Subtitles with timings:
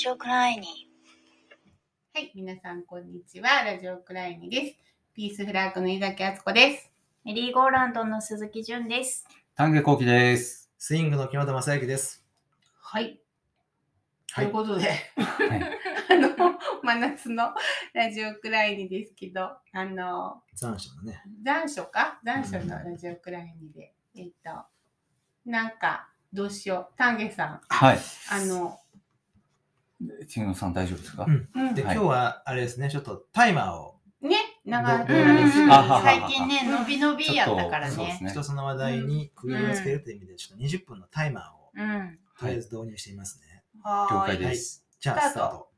[0.00, 0.88] ジオクライニ
[2.14, 3.62] はい、皆さんこんにちは。
[3.64, 4.76] ラジオクライニです。
[5.12, 6.90] ピースフラッグの井崎敦子です。
[7.22, 9.26] メリーゴーランドの鈴木純です。
[9.54, 10.70] 丹下幸喜です。
[10.78, 12.24] スイングの木本正幸です。
[12.80, 13.02] はい。
[13.04, 13.20] はい
[14.36, 14.98] ということで、はい、
[16.08, 17.52] あの、真夏の
[17.92, 21.22] ラジオクライニですけど、あの、残暑のね。
[21.44, 22.18] 残暑か？
[22.24, 24.64] 残暑のラジオクライニで、えっと、
[25.44, 26.96] なんか、どうしよう。
[26.96, 27.98] 丹下さん、はい。
[28.30, 28.79] あの、
[30.26, 31.48] 千野さん大丈夫ですか、うん。
[31.54, 31.74] うん。
[31.74, 31.94] で、はい。
[31.94, 33.96] 今日はあれですね、ちょっとタイマーを。
[34.22, 34.36] ね、
[34.66, 37.94] 長くうん最近ね、伸び伸びやったからね。
[37.94, 38.24] ちょっとそうです。
[38.24, 38.30] ね。
[38.30, 42.18] 一つの話題に区切りをつけるという意味で、ちょっと20分のタイマーをうん。
[42.38, 43.62] とりあえず導入していますね。
[43.82, 44.36] はい。
[44.36, 44.84] 解です。
[45.00, 45.70] じゃあ、スタート。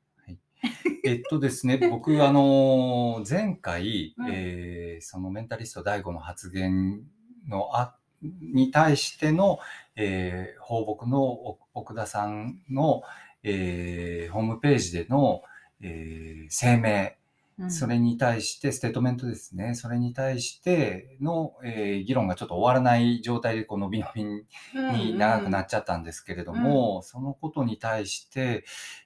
[1.05, 4.31] えっとですね、僕、あのー前回、うん。
[4.31, 7.03] えーそのメンタリスト DAIGO の発言
[7.49, 9.59] のあに対しての、
[9.97, 13.03] えー放牧の奥奥田さんの、
[13.43, 15.43] えーホームページでの、
[15.81, 17.13] えー声明、
[17.59, 17.71] うん。
[17.71, 19.75] それに対して、ステートメントですね。
[19.75, 28.65] それに対しての、えー議論がちょっと終わらない状態で、こう、伸び伸びに長くなっちゃったんですけれども、そのことに対して、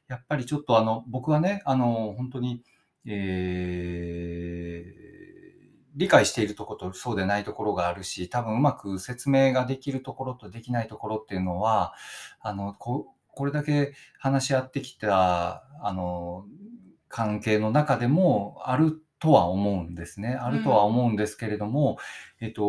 [0.08, 2.62] やっぱりちょっとあの、僕はね、あの、本当に、
[3.04, 5.16] えー
[5.98, 11.94] 理解しているところとそうでないところがあるし、多分うまく説明ができるところとできないところっていうのは、
[12.40, 16.46] あの、ここれだけ話し合ってきた、あの、
[17.08, 20.34] 関係の中でもあるとは思うんですね。
[20.34, 21.98] あるとは思うんですけれども、
[22.40, 22.62] えっと、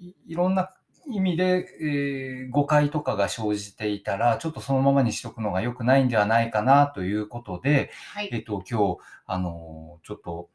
[0.00, 0.70] いいろんな
[1.06, 8.28] 意味で、えー誤解とかが生じていたら、ちょっとそのままにしとくのが良くないんではないかなということで、はい。
[8.32, 10.48] えっと、今日、あの、ちょっと、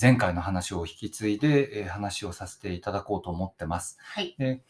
[0.00, 3.98] 前回の話を引き継いで、えー話をさせていただこうと思ってます。
[4.00, 4.34] はい。
[4.38, 4.62] で、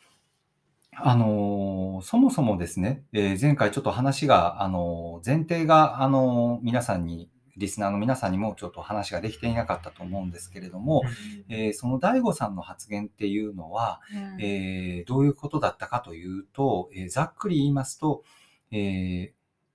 [0.98, 11.02] あのーそもそもですね、えー前回ちょっと話が、あのー前提が、あのー皆さんに、リスナーの皆さんにもちょっと話ができていなかったと思うんですけれども、
[11.48, 14.42] えーその DAIGO さんの発言っていうのは、うん。
[14.42, 18.22] えーどういうことだったかというと、えーざっくり言いますと、
[18.70, 19.30] えー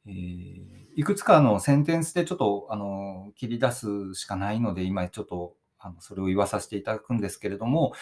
[0.07, 7.93] えーいくつかのセンテンスでちょっとあの切り出すしかないので、今ちょっとあのそれを言わさせていただくんですけれども、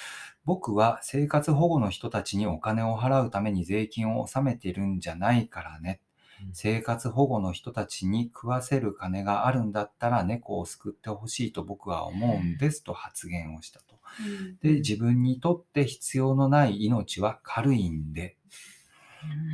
[0.45, 6.01] 僕は生活保護の人たちにお金を払うために税金を納めてるんじゃないからね。
[6.01, 6.09] うん
[6.53, 13.99] 生活保護の人たちに食わせる金があるんだったら猫を救ってほしいと僕は思うんですと発言をしたと。
[14.61, 18.37] で、自分にとって必要のない命は軽いんで、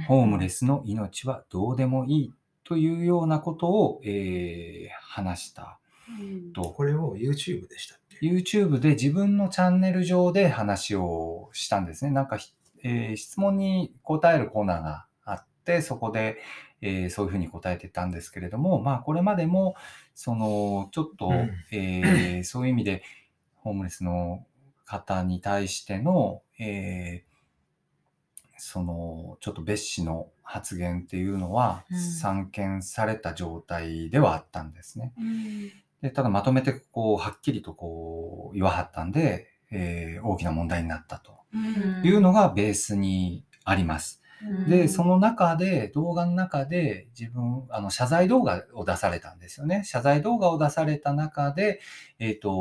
[0.08, 5.80] ホームレスの命はどうでもいいというようなことを、えー話した
[6.20, 6.62] うんと。
[6.62, 12.12] これを YouTube でしたっけ YouTube で自分のチャンネル上で話をしたんですね。
[12.12, 12.54] なんかひ、
[12.84, 16.38] えー質問に答えるコーナーがあって、そこで、
[16.82, 19.76] えーそういうふうに答えてたんですけれども、まあこれまでも、
[20.14, 23.04] その、ちょっと、うんえーそういう意味で、
[23.56, 24.46] ホームレスの
[24.86, 27.36] 方に対しての、えー
[28.58, 35.14] その、ちょっと別紙の発言っていうのはうん散見された状態ではあったんですね。
[35.18, 35.72] うん
[36.06, 44.22] でただまとめてこう、はっきりとこう、言わはったんで、えー大きな問題になったとうんいうのがベースにあります。
[44.22, 49.84] うんで、その中で、動画の中で自分、あの、謝罪動画を出されたんですよね。
[49.86, 51.80] 謝罪動画を出された中で、
[52.20, 52.52] えっ、と、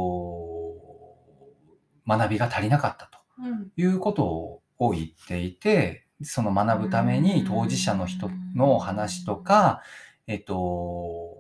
[2.06, 9.82] 学びが足りなかったとうんいうことを言っていて、その学ぶために当事者の人の話とか、
[10.26, 11.33] えっと、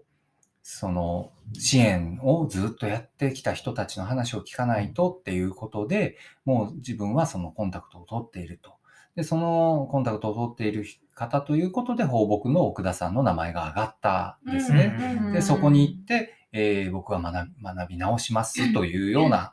[0.66, 6.16] その支援をずっとやってきた人たちの話を聞かないとっていうことで、
[6.46, 8.72] もう自分はそのコンタクトを取っていると。
[9.14, 14.96] で、そのコンタクトを取っている方ということで、放牧の奥田さんの名前が上がったんですね。
[15.20, 19.52] うんで、そこに行って、えー僕は学び学び直しますというような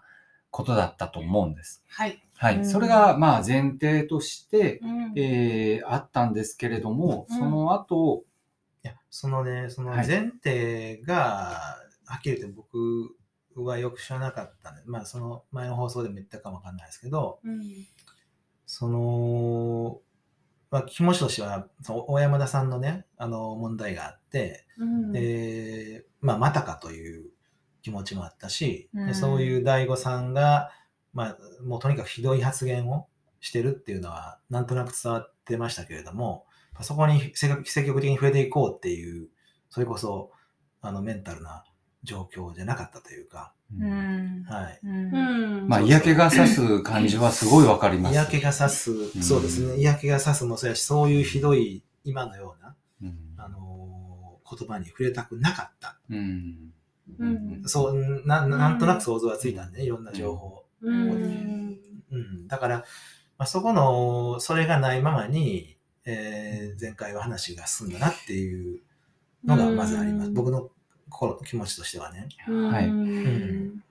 [0.49, 1.83] ことだったと思うんです。
[1.89, 2.23] はい。
[2.37, 2.57] はい。
[2.59, 8.23] うんそれが、まあ、前提として、うんえーあったんですけれども、うんその後、
[9.11, 10.07] そのね、そのはい。
[10.07, 13.13] 前提が、はっきり言って僕
[13.55, 17.61] はよく知らなかったんで、まあその前の放送でも言ったかもわかんないですけど、うん
[18.65, 19.99] その、
[20.71, 25.11] まあ気持ちとしては、大山田さんのね、あの問題があって、うん。
[25.11, 27.31] で、まあまたかという
[27.81, 29.13] 気持ちもあったし、でうん。
[29.13, 30.71] そういう大悟さんが、
[31.13, 33.07] まあもうとにかくひどい発言を
[33.41, 36.45] してるっていうのは、なんとなく伝わってましたけれども、
[36.83, 39.27] そこに積極積極的に触れていこうっていう、
[39.69, 40.31] それこそ、
[40.81, 41.63] あのメンタルな
[42.03, 44.43] 状況じゃなかったというか、うん。
[44.43, 44.79] はい。
[44.83, 45.67] うん。
[45.67, 48.13] まあ、嫌気がさす感じはすごいわかります。
[48.13, 49.23] 嫌気がさす、ん。
[49.23, 53.17] そうですね、嫌気がさすもそうやし、そういうひどい、今のような、うん。
[53.37, 53.81] あのー
[54.57, 55.97] 言葉に触れたくなかった。
[56.09, 56.73] うん。
[57.17, 57.63] うん。
[57.65, 60.65] そう、ななんとなく想像はついたんで、ね、いろんな情報。
[60.81, 61.79] うん。
[62.11, 62.77] うん、だから、
[63.37, 68.81] まあ、そこの、それがないままに、えー前回は話が進んだなっていう
[69.45, 70.27] のがまずあります。
[70.30, 70.69] うん僕の
[71.09, 72.30] 心、気持ちとしてはね。
[72.48, 73.83] はいうん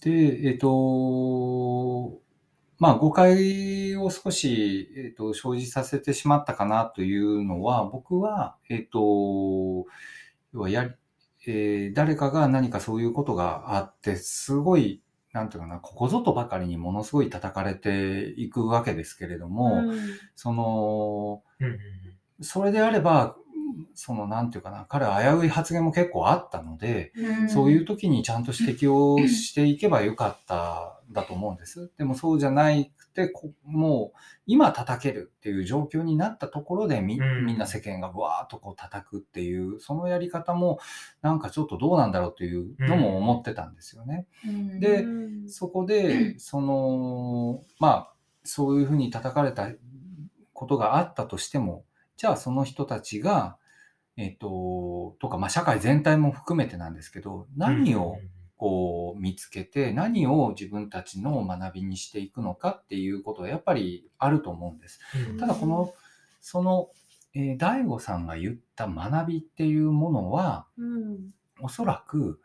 [0.00, 0.10] で、
[0.48, 2.20] えっ、と、
[2.78, 8.98] まあ、誤解を少し、えっ、と、生じさせてしまったかなというのは、僕は、えっ、と、
[10.52, 10.90] 要はやり、
[11.48, 15.02] えー誰かが何かそういうことがあって、すごい、
[15.36, 19.82] なんていうかな、ここぞとばかりにものすごい叩かれていくわけですけれども、
[20.34, 21.78] その、うん
[22.42, 23.34] それであれば、
[23.94, 27.48] その、なんていうかな、彼は危うい発言も結構あったので、うん。
[27.48, 31.90] そういう時にちゃんと指摘をしていけばよかっただと思うんです。
[31.96, 37.46] でもそうじゃなくて、こもう今叩けるっていう状況になったところでみうん。
[37.46, 40.78] みんな世間がわーっとこう叩くっていう、そのやり方も
[41.22, 44.26] なんかちょっとどうなんだろうというのも思ってたんですよね。
[44.46, 44.78] うん。
[44.78, 48.12] でうんそこで、その、まあ、
[48.44, 49.70] そういうふうに叩かれた
[50.52, 51.84] ことがあったとしても、
[52.16, 53.58] じゃあその人たちが、
[54.16, 58.16] えっ、と、とか、まあ社会全体も含めてなんですけど、何を
[58.56, 65.00] こう見つけて、何を自分たちの学びにしていくのかっていうことはやっぱりあると思うんです。
[65.30, 65.94] うんただこの、
[66.40, 66.90] その、
[67.34, 71.30] えー、大悟さんが言った学びっていうものは、うん
[71.60, 72.40] おそらく、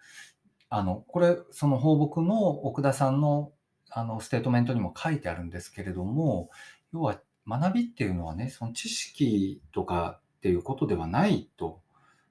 [0.69, 3.51] あの、これ、その放牧の奥田さんの、
[3.89, 6.49] あの、ステートメントにも書いてあるんですけれども、
[6.93, 11.81] 要は、学びっていうのはね、その知識とかっていうことではないと。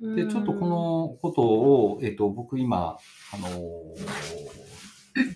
[0.00, 2.96] で、ちょっとこのことを、えっ、と、僕今、
[3.32, 4.60] あのー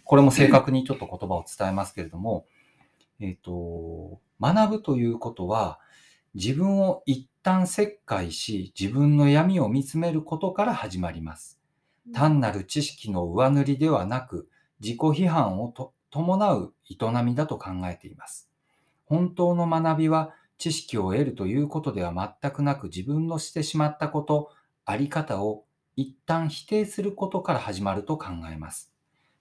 [0.04, 2.46] これも正確にちょっと言葉を伝えますけれども、
[3.20, 5.80] えっ、と、学ぶということは、
[6.34, 11.60] 自分を一旦切開し、自分の闇を見つめることから始まります。
[12.12, 14.48] 単なる知識の上塗りではなく、
[14.80, 18.50] 自己批判をと伴う営みだと考えています。
[19.06, 24.50] 本当の学びは知識を得るということでは全くなく自分のしてしまったこと、
[24.84, 25.64] あり方を
[25.96, 28.92] 一旦否定することから始まると考えます。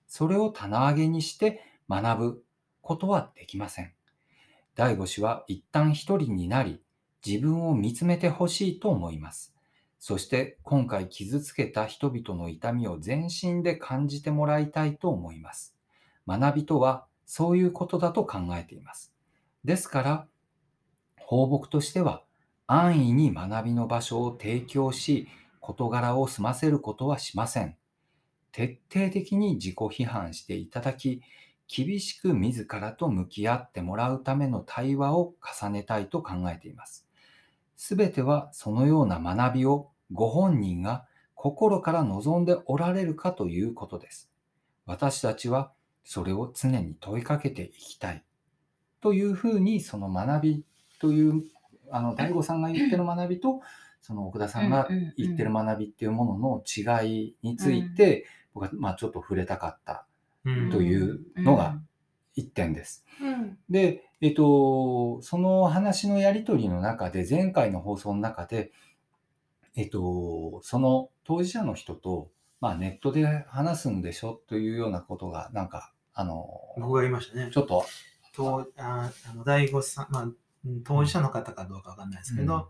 [0.07, 2.43] それを棚上げにして学ぶ
[2.81, 3.93] ことはできません。
[4.75, 6.81] 第五子は一旦一人になり、
[7.25, 9.55] 自分を見つめてほしいと思います。
[9.99, 15.75] そして今回傷つけた人々の痛みを全身で感じてもらいたいと思います。
[16.27, 19.13] 学びとはそういうことだと考えています。
[19.63, 20.27] ですから、
[21.25, 22.23] 放牧としては
[22.67, 25.27] 安易に学びの場所を提供し、
[25.59, 27.77] 事柄を済ませることはしません。
[28.51, 31.21] 徹底的に自己批判していただき、
[31.67, 37.07] 厳しく自らと向き合ってもらうための対話を重ねたいと考えています。
[37.75, 44.29] すべてはそのような学びをご本人が心から望んでおられるかということです。
[44.85, 45.71] 私たちは
[46.03, 48.23] それを常に問いかけていきたい。
[49.01, 50.65] というふうに、その学び
[51.03, 51.43] という、
[51.91, 53.59] あの、大悟さんが言ってる学びと、
[53.99, 60.05] その奥田さんが言ってる学びっていうものの違いについて、僕はまあちょっと触れたかった
[60.45, 60.69] うん。
[60.71, 61.77] というのが
[62.35, 63.05] 一点です。
[63.21, 63.57] うん。
[63.69, 68.71] で、えっと、その話のやりとりの中で、前回の放送の中で、
[69.75, 72.29] えっと、その当事者の人と、
[72.61, 77.49] まあネットで話すんでしょというようなことが、なんか、あの、僕が言いましたね。
[77.51, 77.83] ちょっと、
[78.33, 80.35] とああの大悟さん、まあ、うん
[80.83, 82.63] 当事者の方かどうかわかんないですけど、うん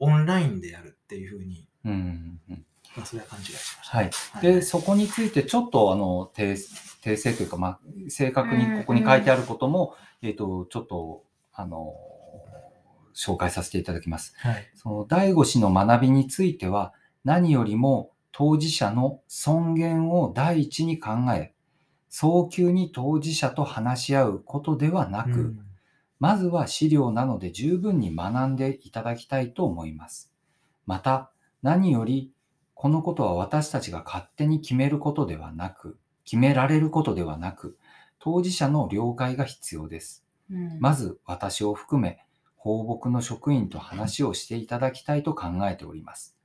[0.00, 3.96] オンラインでやるっていうふうに、うん、うんまあ、それは勘違いしました。
[3.98, 4.10] はい。
[4.42, 6.56] で、そこについてちょっと、あの、訂
[7.02, 11.94] 訂正というか、まあ、正確にここに書いてあることも、えっと、ちょっと、あの、
[13.14, 14.34] 紹介させていただきます。
[14.38, 14.70] はい。
[14.74, 16.92] その第五子の学びについては、
[17.24, 21.52] 何よりも当事者の尊厳を第一に考え、
[22.10, 25.58] 早急に当事者と話し合うことではなく、うん
[26.24, 30.32] まずは資料なので十分に学んでいただきたいと思います。
[30.86, 32.32] また、何より、
[32.72, 37.76] このことは私たちが勝手に決めることではなく、決められることではなく、
[38.18, 40.24] 当事者の了解が必要です。
[40.80, 42.24] まず私を含め
[42.56, 46.38] 放牧の職員と話をしていただきたいと考えております。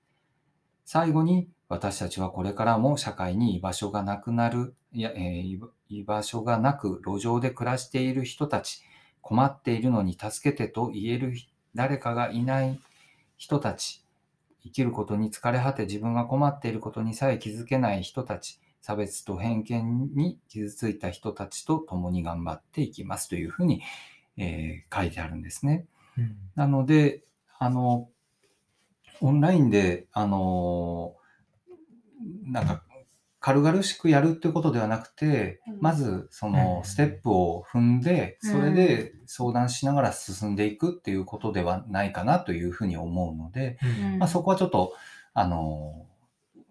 [0.83, 8.83] 最後に私たちはこれからも社会に居場所がなくなる、いや、えー居居場所がなく路上で暮らしている人たち、
[9.21, 11.33] 困っているのに助けてと言える
[11.75, 12.79] 誰かがいない
[13.37, 14.03] 人たち、
[14.63, 23.29] 生きることに疲れ果て自分が困っていることにさえ気づけない人たち、差別と偏見に傷ついた人たちと共に頑張っていきます。
[23.29, 23.81] というふうに、
[24.37, 25.85] えー書いてあるんですね。
[26.17, 26.37] うん。
[26.55, 27.23] なので、
[27.57, 28.09] あの、
[29.21, 32.83] オンラインで、あのーなんか、
[33.39, 35.77] 軽々しくやるっていうことではなくて、うん。
[35.81, 36.53] まず、そうん。
[36.53, 44.19] の、ステップを踏んで、うんそれで相談しながら進んでいくっていうことではないかなというふうに思うので、うん。
[44.19, 44.93] まあ、そこはちょっと、
[45.33, 46.61] あのー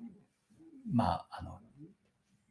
[0.93, 1.59] まあ、あの、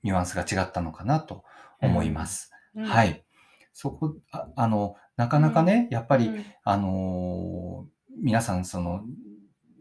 [0.04, 1.44] ニュアンスが違ったのかなと
[1.82, 2.52] 思います。
[2.76, 2.86] うん。
[2.86, 3.24] はい。
[3.74, 6.46] そこ、ああの、なかなかね、やっぱり、うん。
[6.64, 9.02] あのー皆さん、その、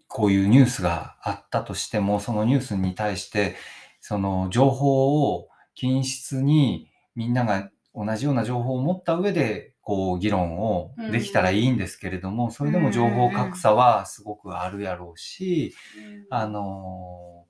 [0.09, 3.57] こういうニュースがあったとしても、そのニュースに対して、
[4.09, 15.75] その情報を均質にみんなが同じような情報を持った上で、こう、議論をできたらいいんですけれども、それでも情報格差はすごくあるやろうし、
[16.31, 17.47] あの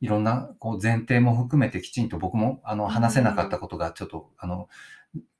[0.00, 2.90] いろんなこう前提も含めてきちんと僕もあのうん。
[2.90, 4.70] 話せなかったことがちょっとあの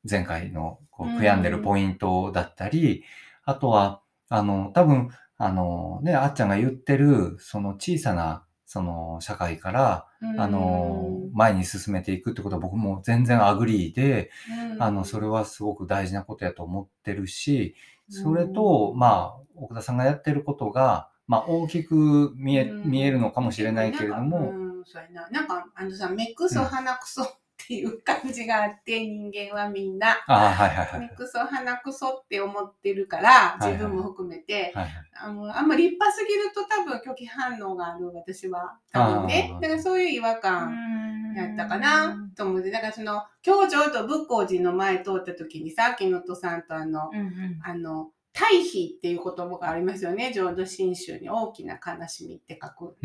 [0.09, 1.17] 前回のこううん。
[1.17, 3.05] 悔やんでるポイントだったり、
[3.47, 5.09] あとはあの多分
[5.39, 10.41] あのね、あっちゃんが言ってるその小さなその社会からうん。
[10.41, 14.31] あの前に進めていくってことは僕も全然 agree で、
[14.73, 14.83] うん。
[14.83, 17.75] あのそれはすごく大事なことやと思ってるし、
[18.11, 22.91] それと、まあ、奥田さんがやってることが、まあ、大きく見え、うん。
[22.91, 25.29] 見えるのかもしれないけれども、うん、そうやな。
[25.31, 27.38] なんか、あのさ、目くそ鼻くそ
[27.69, 34.93] っていう感じがあって、人間はみんな、ああ、はいはいくそ鼻くそって思ってるから、自分も含めて、はいはい。
[35.21, 38.79] あのあんまり立派すぎると多分拒否反応がある、私は。
[38.91, 39.55] 多分ね。
[39.61, 47.61] だからそういう違和感やったかなと思って、だからその、今日ちょうど仏光寺の前通った時にさ、木本さんとあの、うんうん。
[47.63, 50.33] あの、対比っていう言葉がありますよね。
[50.33, 52.97] 浄土真宗に大きな悲しみって書く。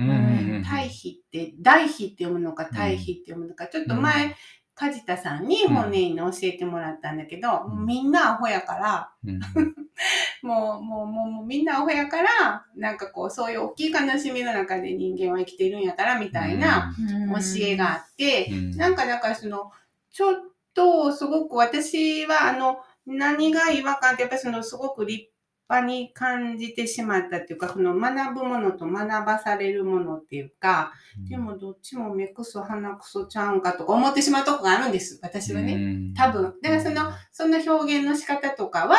[0.63, 4.35] 対比って、大比って読むのか、対比って読むのか、ちょっと前、
[4.75, 7.85] 梶田さんに本人に教えてもらったんだけど、うん。
[7.85, 9.39] みんなアホやから、うん。
[10.47, 16.93] もう、もう、もう、もうみんなアホやから、なんかこう、そういう大きい悲しみの中で人間は生きてるんやから、みたいな
[17.31, 18.71] 教えがあって、うん。
[18.77, 19.71] なんか、だからその、
[20.11, 20.35] ちょっ
[20.75, 25.29] と、すごく私は、あの、何が違和感って、やっぱりその、すごく立
[25.69, 30.93] 派に感じてしまったっていうか、その、学ぶものと学ばされるものっていうか、
[31.29, 35.75] でも、どっちも目くそ鼻くそちゃうんかとか思ってしまうとこがあるんです、私はね。
[35.75, 36.55] ね多分。
[36.61, 38.97] だからその、その表現の仕方とかは、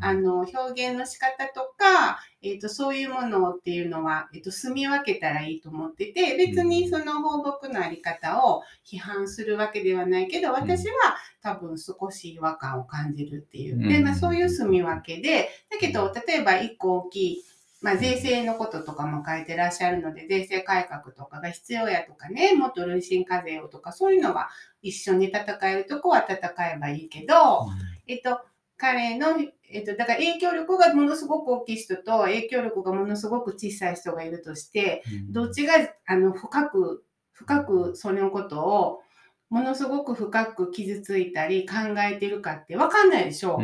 [0.00, 10.94] あの、表現の仕方とか、えっ、と、そういうものっていうのは、えっ、と、住み分けたらいいと思ってて、別にその放牧のあり方を批判するわけではないけど、私は
[11.42, 13.88] 多分少し違和感を感じるっていう。
[13.88, 17.44] で、まあそういう住み分けで、だけど、例えば一個大きい、
[17.82, 24.48] まあ、税制のこととかも書いてらっしゃるので、税制改革とかが必要やとかね、もっと累進課税をとか、そういうのは
[24.82, 26.38] 一緒に戦えるとこは戦
[26.74, 27.66] えばいいけど、
[28.06, 28.40] えっと、
[28.76, 29.28] 彼の、
[29.70, 35.74] えっと、だから影響力がものすごく大きい人と影響力がものすごく小さい人がいるとして、どっちが
[36.06, 39.00] あの深く、深くそのことを
[39.48, 43.58] ものすごく深く傷ついたり考えてるかって分かんないでしょ。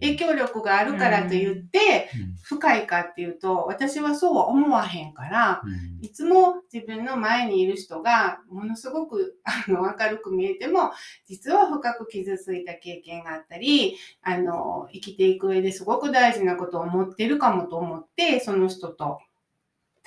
[0.00, 2.10] 影響力があるからと言って
[2.42, 5.62] 深いかっていうと、私はそうは思わへんから、
[6.00, 10.90] いつも自分の前にいる人がものすごくあの明るく見えても、
[11.26, 19.20] 実は深く傷ついた経験があったり、あの、生きていく上ですごく大事なことを思ってるかもと思って、その人と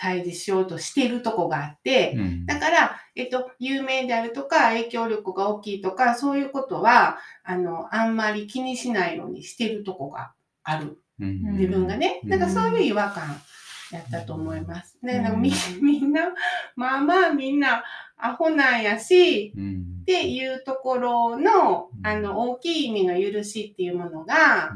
[0.03, 10.97] 対峙しようとしているとこがあって、だから、えっと、有名であるとか、影響力が大きいとか、そういうことは、あの、あんまり気にしないようにしてるとこがある。
[11.19, 12.19] 自分がね。
[12.25, 13.41] だからそういう違和感
[13.93, 14.97] やったと思います。
[15.01, 16.33] で、なんかみ みんな、
[16.75, 17.85] まあまあみんな
[18.17, 19.53] アホなんやし、
[20.01, 24.73] っていうところの、あの、大きい意味の許しっていうものが、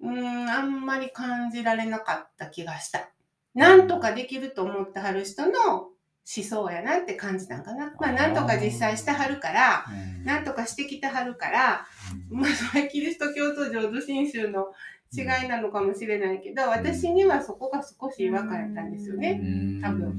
[0.00, 3.10] うん、あんまり感じられなかった気がした。
[3.58, 5.50] なんとかできると思ってはる人の
[5.80, 5.90] 思
[6.26, 7.92] 想やなって感じたんかな。
[7.98, 9.84] まあ、なんとか実際してはるから、
[10.24, 11.86] なんとかしてきてはるから、
[12.30, 14.68] まあ、それはキリスト教と浄土真宗の
[15.12, 19.40] 違いなのかもしれないけど、私にはそこが少し違和感やったんですよね。
[19.82, 20.14] 多分。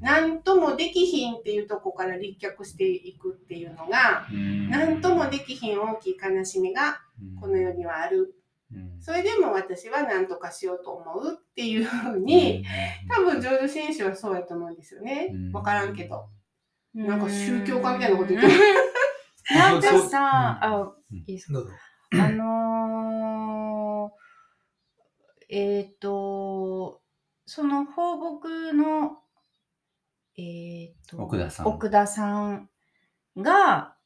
[0.00, 4.26] なんともできひんっていうとこから立脚していくっていうのが、
[4.68, 7.02] なんともできひん大きい悲しみが
[7.40, 8.34] この世にはある。
[9.00, 12.64] それでも私は何とかしようと思うっていうふうに、
[13.08, 15.34] 多分浄土真宗はそうやと思うんですよね。
[15.52, 16.28] わからんけど。
[16.94, 18.54] なんか宗教家みたいなこと言ってる。
[19.50, 21.60] なんかさ、あ、いいですか？
[22.12, 27.00] あのー、えっ、と、
[27.46, 29.18] その放牧の、
[30.36, 32.68] えっ、と、奥田さん奥田さん
[33.36, 33.96] が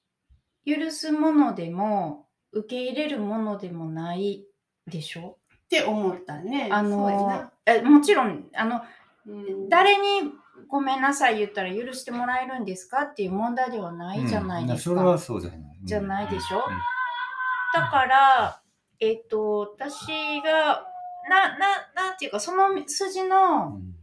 [0.67, 4.47] 許すものでも、受け入れるものでもない
[4.87, 5.39] でしょ？
[5.67, 6.69] って思ったね。
[6.71, 7.53] あのな。
[7.67, 8.83] えもちろんあの
[9.27, 9.69] うん。
[9.69, 10.31] 誰に
[10.69, 13.03] ごめんなさい言ったら許してもらえるんですか？
[13.03, 14.91] っていう問題ではないじゃないですか。
[14.91, 14.99] うん。
[14.99, 15.59] それはそうじゃない。
[15.59, 16.57] うんじゃないでしょ？
[16.57, 16.63] うん。
[17.75, 18.63] だから、
[19.01, 20.87] えっ、と、私が、
[21.29, 21.59] な、な、
[21.95, 23.95] なんていうか、その筋の、うん。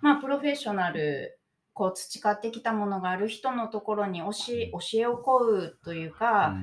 [0.00, 1.40] まあ、プロフェッショナル、
[1.72, 6.54] こう、培ってきたものがある人のところに教え、教えを請うというか、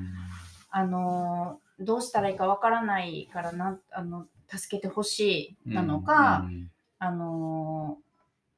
[0.69, 7.97] あの、どうしたらいいかわからないからなん、あの、助けてほしいなのか、うんあの、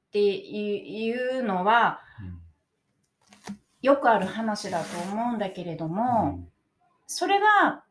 [0.09, 2.01] っていうのは、
[3.81, 6.45] よくある話だと思うんだけれども、
[7.07, 7.83] それが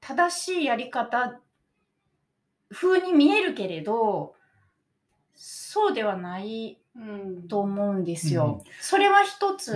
[0.00, 1.40] 正しいやり方
[2.70, 4.34] 風に見えるけれど、
[5.34, 8.62] そうではないうんと思うんですよ。
[8.64, 9.72] うそれは一つ。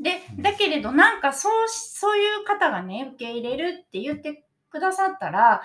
[0.00, 0.42] うんでう、ん。
[0.42, 5.62] だけれどなんかそうし、そういう方がね、受け入れるって言ってくださったら、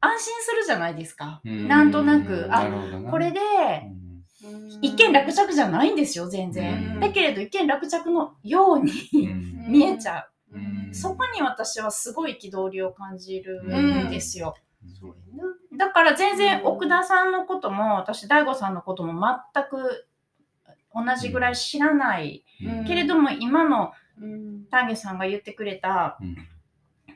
[0.00, 1.40] 安心するじゃないですか。
[1.44, 1.68] うん。
[1.68, 2.66] なんとなく、あ、
[3.10, 3.40] これで、
[4.44, 4.78] うん。
[4.82, 6.94] 一見落着じゃないんですよ、全然。
[6.94, 7.00] うん。
[7.00, 9.72] だけれど、一見落着のようにうん。
[9.72, 10.56] 見えちゃう。
[10.56, 10.58] う
[10.90, 10.94] ん。
[10.94, 14.54] そこに私はすごい憤りを感じるんですよ。
[15.76, 19.20] だから全然うん奥田さんのことも、私、大悟さんのことも
[19.54, 20.06] 全く
[20.94, 22.44] 同じぐらい知らない。
[22.64, 22.84] うん。
[22.84, 24.64] けれども、今のうん。
[24.70, 26.36] 丹下さんが言ってくれたうん。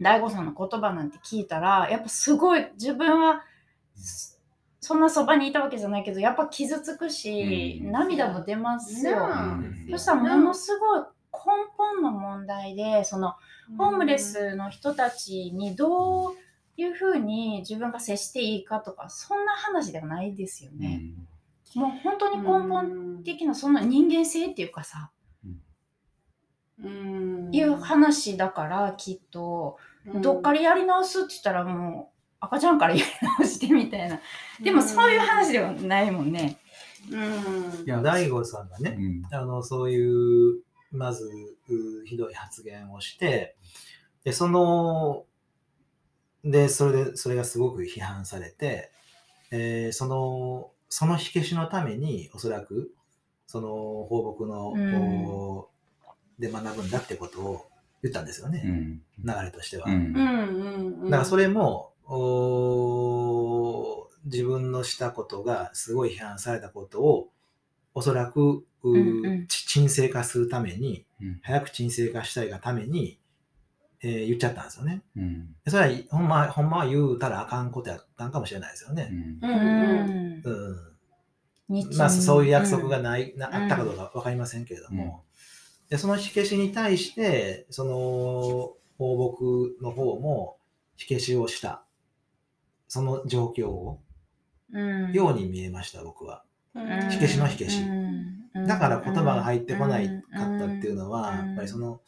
[0.00, 3.42] 大悟さんの言葉なんて聞いたら、やっぱすごい自分は、
[3.94, 4.38] そ
[4.80, 7.92] そんなそばにいたわけじゃないけど、やっぱ傷つくし、うん。
[7.92, 9.28] 涙も出ますよ。
[9.90, 11.00] そしたらものすごい
[11.32, 11.40] 根
[11.76, 13.34] 本の問題で、その
[13.76, 16.34] ホームレスの人たちにどう
[16.76, 21.02] いうふうに自分が接していいかとか、そんな話ではないですよね。
[21.74, 25.10] もう本当に根本的なそんな人間性っていうかさ、
[26.82, 27.50] うん。
[27.52, 29.78] いう話だからきっと、
[30.22, 34.20] どっからやり直すって言ったらもう赤ちゃんからやり直してみたいな。
[34.62, 36.58] でもそういう話ではないもんね。
[37.10, 37.84] うん。
[37.84, 39.34] いや大悟さんがね、うん。
[39.34, 41.28] あの、そういう、まず、
[41.68, 43.56] うひどい発言をして、
[44.24, 45.24] で、その、
[46.44, 48.92] で、それで、それがすごく批判されて、
[49.50, 52.92] えーその、その火消しのために、おそらく、
[53.46, 53.68] その
[54.08, 55.24] 放牧の、うん。
[55.24, 55.70] こ
[56.38, 57.66] うで学ぶんだってことを
[58.02, 59.02] 言ったんですよね、うん。
[59.24, 59.86] 流れとしては。
[59.88, 59.94] うん。
[59.94, 61.92] うんうんうんだからそれも、
[64.24, 67.30] 自分のしたことがすごい批判されたことを、
[67.94, 69.46] おそらく、ううんうん。
[69.48, 71.40] ち沈静化するために、うん。
[71.42, 73.18] 早く沈静化したいがために、
[74.02, 75.02] えー言っちゃったんですよね。
[75.16, 75.56] うん。
[75.66, 79.10] それはほんま、ほんまは言うたらあかんことやったんかもしれないですよね。
[79.42, 79.50] うん。
[79.50, 80.42] ううんん。
[80.44, 80.98] うん。
[81.68, 85.24] 日まあ、そういう約束んがない、なあったかどうかわかりませんけれども、
[85.90, 90.58] でその火消しに対して、その放牧の方も
[90.96, 91.82] 火消しをした、
[92.88, 94.00] その状況を、
[94.72, 95.12] うん。
[95.12, 96.42] ように見えました、僕は。
[96.74, 96.86] うん。
[97.10, 97.82] 火消しの火消し。
[97.82, 98.66] うん。
[98.66, 101.46] だから言葉が入ってこないかったっていうのは、うん。
[101.48, 102.00] やっぱりその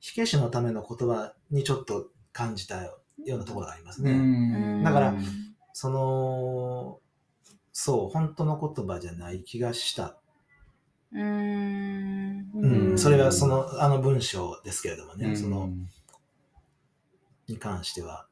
[0.00, 4.12] 火消しのための言葉にちょっと感じたようなところがありますね。
[4.12, 4.82] うん。
[4.84, 5.14] だから
[5.72, 7.00] その、
[7.72, 10.18] そう、本当の言葉じゃない気がした。
[11.12, 11.20] うん。
[11.20, 12.98] うん、うん。
[12.98, 15.36] それはその、あの文章ですけれどもね、うん。
[15.36, 15.70] その、
[17.48, 18.26] に関しては。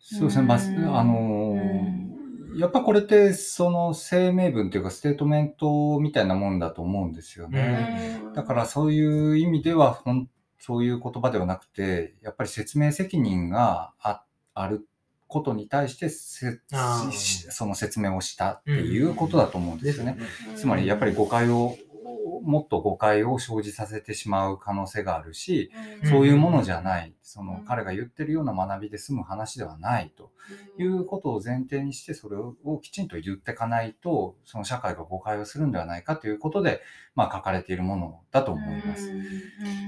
[0.00, 0.98] そうですね、まあ、うん。
[0.98, 2.17] あのー
[2.58, 8.20] やっぱこれって、その声明文というか、ステートメントみたいなもんだと思うんですよね。
[8.34, 14.88] だからそういう意味では、ほんそういう言葉ではなくて、やっぱり説明責任があある
[15.28, 20.12] ことに対してその説明をしたっていうことだと思うんですよね。
[20.12, 20.18] ね。
[20.56, 21.76] つまりやっぱり誤解を、
[22.44, 25.70] もっと誤解を生じさせてしまう可能性があるし、
[26.02, 26.10] うん。
[26.10, 27.64] そういうものじゃない、そのうん。
[27.64, 30.30] 彼が言ってるような学びで済む話ではないと。
[30.78, 36.80] いうことを前提にして、それをきちんと言っていかないと、その社会が誤解をするんではないかということで、
[37.14, 39.12] まあ書かれているものだと思います。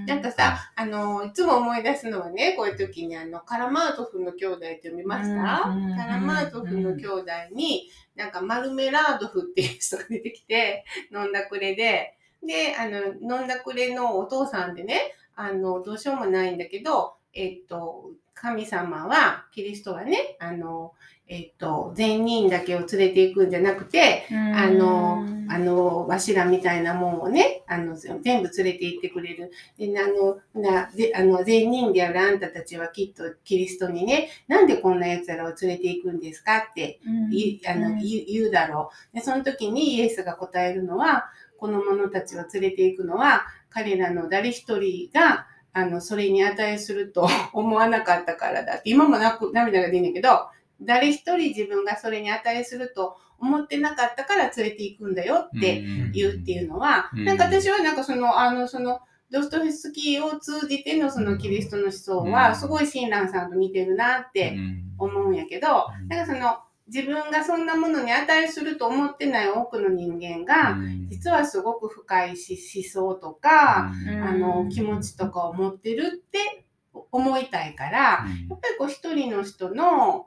[0.06, 5.70] なんかさ、あの、いつも思い出すのはね、こういう時にあの、カラマートフの兄弟って読みました？
[5.70, 20.94] うんカラマートフの兄弟に、なんかマルメラードフっていう人が出てきて、飲んだくれで、で、あの、飲んだくれのお父さんでね、あの、どうしようもないんだけど、えっと、神様は、キリストはね、あの、
[21.28, 29.52] えっと、善人だけを連れて行くんじゃなくて、あの、あの、わしらみたいなもんをね、あの、全部連れて行ってくれる。
[29.78, 36.98] で、あの、な、で、あの、善人であるあんたたちはきっとキリストにね、なんでこんな奴らを連れて行くんですかって
[37.30, 39.16] いあの、言うだろう。
[39.16, 50.48] で、その時にイエスが答えるのは、この者たちを連れて行くのは、彼らの誰一人が、あの、それに値すると 思わなかったからだって、今もなく涙が出るんだけど、
[50.80, 57.24] 誰一人自分がそれに値すると思ってなかったから連れて行くんだよって言うっていうのは、うん。
[57.24, 62.32] なんか私はなんかその、あの、その、ドストエフスキーを通じてのそのキリストの思想うん。
[62.32, 64.82] は、すごい親鸞さんと似てるなってうん。
[64.98, 66.08] 思うんやけど、うん。
[66.08, 66.58] なんかその、
[66.92, 71.06] 自分がそんなものに値すると思ってない多くの人間が、うん。
[71.08, 74.22] 実はすごく深いし思想とか、うん。
[74.22, 76.64] あの、気持ちとかを持ってるって
[77.12, 78.24] 思いたいから、や
[78.54, 80.26] っぱりこう一人の人の、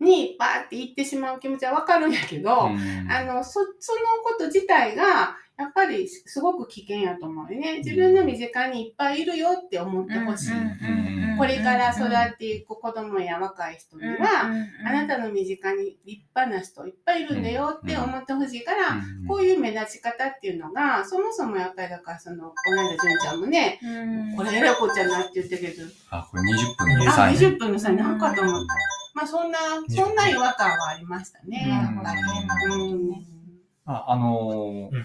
[0.00, 3.10] にバーって言ってしまう気持ちはわかるんやけど、うん。
[3.10, 7.78] あの、そ、そのこと自体が、やっぱりすごく危険やと思うよね。
[7.78, 10.50] 自分の身近にいっぱいいるよって思ってほしい。
[11.42, 14.52] うんこれから育っていく子供や若い人には、
[14.86, 23.80] あなたの身近に立派な人いっぱいいるんだよって思ってほしいから、うんこういう目立ち方っていうのが、そもそもやっぱりだからその、この間純ちゃんもね、
[24.36, 26.98] これえらこっちゃなって言ってるけど、あ、これ20分。
[27.04, 27.36] のあ、サイン。
[27.38, 28.74] 20分の差なんかと思った。
[29.14, 31.66] まあそんな、そんな違和感はありましたね。
[31.68, 32.74] やっぱり。
[32.74, 33.26] うん。
[33.84, 35.04] ああのーうん。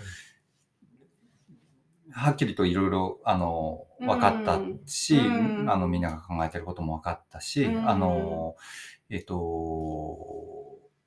[2.12, 5.70] はっきりといろいろ、あのー分かったし、うん。
[5.70, 7.90] あの、みんなが考えてることも分かったし、うん。
[7.90, 9.38] あのーえっと、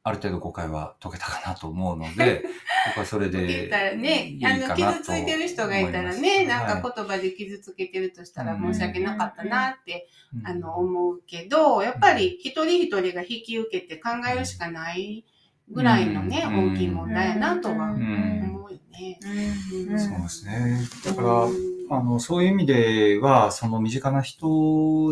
[0.02, 2.42] ある程度誤解は解けたかなと思うので、
[2.88, 3.66] 僕はそれ言で。
[3.66, 10.46] ったらねいい、かあの、なと傷ついてる人がいたらね、なんか言葉で傷つけてるとしたら申し訳なかったなって、うん。
[10.46, 15.26] あの、思うけど、やっぱり一人一人が引き受けて考えるしかない
[15.70, 16.74] ぐらいのね、うん。
[16.74, 18.00] 大きい問題やなとはん。
[18.42, 19.18] 思うよね。
[19.22, 19.98] うん。
[19.98, 20.80] そうですね。
[21.04, 24.46] だから、うんあの、そういう意味では、その身近な人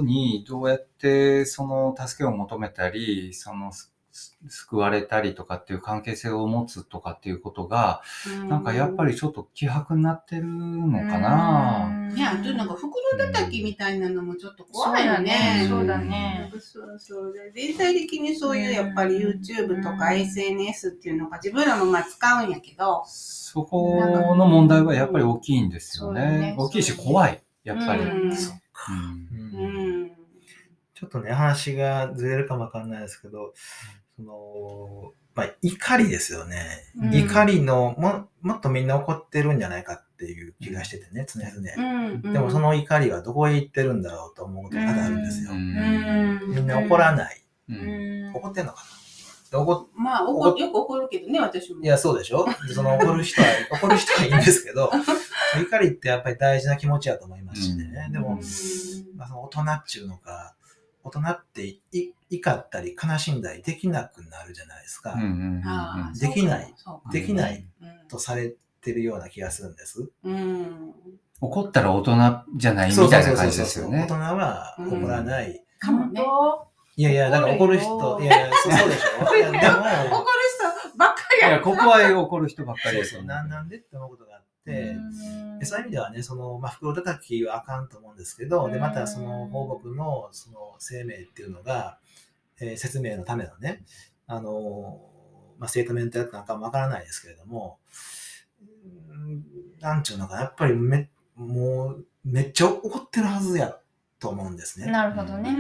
[0.03, 3.71] にどうやってその助けを求めたり、その
[4.49, 8.03] 救われたりとかっていう関係性を持つとかっていうことが、
[8.49, 11.89] なんかやっぱりちょっと希薄になってるのかな。
[12.15, 15.67] ね、あとなんか袋叩きみたいなのもちょっと怖いよね。
[15.69, 16.51] そうだね。
[16.53, 24.01] かそうそうで全体的にそういうやっぱり YouTube とかうん SNS っていうのが自分らもまあ使うんやけど、そこ
[24.37, 26.55] の問題はやっぱり大きいんですよねね。
[26.59, 27.43] 大きいし怖い。
[27.65, 28.03] やっぱり。
[28.03, 29.28] うんうんうん。
[30.99, 33.55] ちょっとね、話がずれるかもわかんないですけど、
[34.17, 36.67] その、まあ、怒りですよね。
[37.01, 42.09] うん怒りのも、もっとみんな怒ってるんじゃないかっていう気がしててね、常々。
[42.11, 45.53] うんでもその怒りはどこへ行ってるんだろうと思うことがあるんですよ。
[45.53, 47.45] うんみんな怒らない。
[47.69, 48.83] うんうん怒ってんのか
[49.53, 49.61] な？
[49.61, 51.83] 怒っまあ怒よく怒るけどね、私も。
[51.83, 52.45] いや、そうでしょ？
[52.75, 54.91] その怒る人は、 怒る人はいいんですけど、
[55.63, 58.07] 怒りってやっぱり大事な気持ちやと思いますしね。
[58.09, 58.41] うんでも、
[59.17, 60.57] まあ、その大人っちゅうのか、
[61.09, 61.81] 大人ってい
[62.31, 65.17] 怒ったり悲しんだりできなくなるじゃないですか。
[66.21, 66.75] できない。
[67.11, 70.09] できないうんとされてるような気がするんです。
[70.25, 70.95] うん。
[71.41, 72.13] 怒ったら大人
[72.57, 74.15] じゃないみたいな感じですよね大人。
[74.15, 75.63] は怒らない。
[75.79, 76.23] かもね。
[76.97, 80.25] いやいや、だから怒る人、いやいや、 そうでしょいや、で 怒るも、
[80.91, 83.29] 人ばっかりやいや、ここは怒る人ばっかりですよね。
[83.29, 84.38] なんなんでって思うことが
[85.65, 91.99] そういう意味ではね、その、まあ、袋叩きはあかんと思うんですけど、で、またその、放牧の、その、生命っていうのが、
[92.61, 93.85] えー説明のためのね、
[94.27, 95.01] あの、
[95.59, 97.79] まあ、ステートメントやったのかもわからないですけれども、
[99.11, 99.45] うん
[99.81, 103.79] なんちゅうのかな、やっぱりめ、もう、めっちゃ怒ってるはずや
[104.19, 104.91] と思うんですね。
[104.91, 105.51] なるほどね。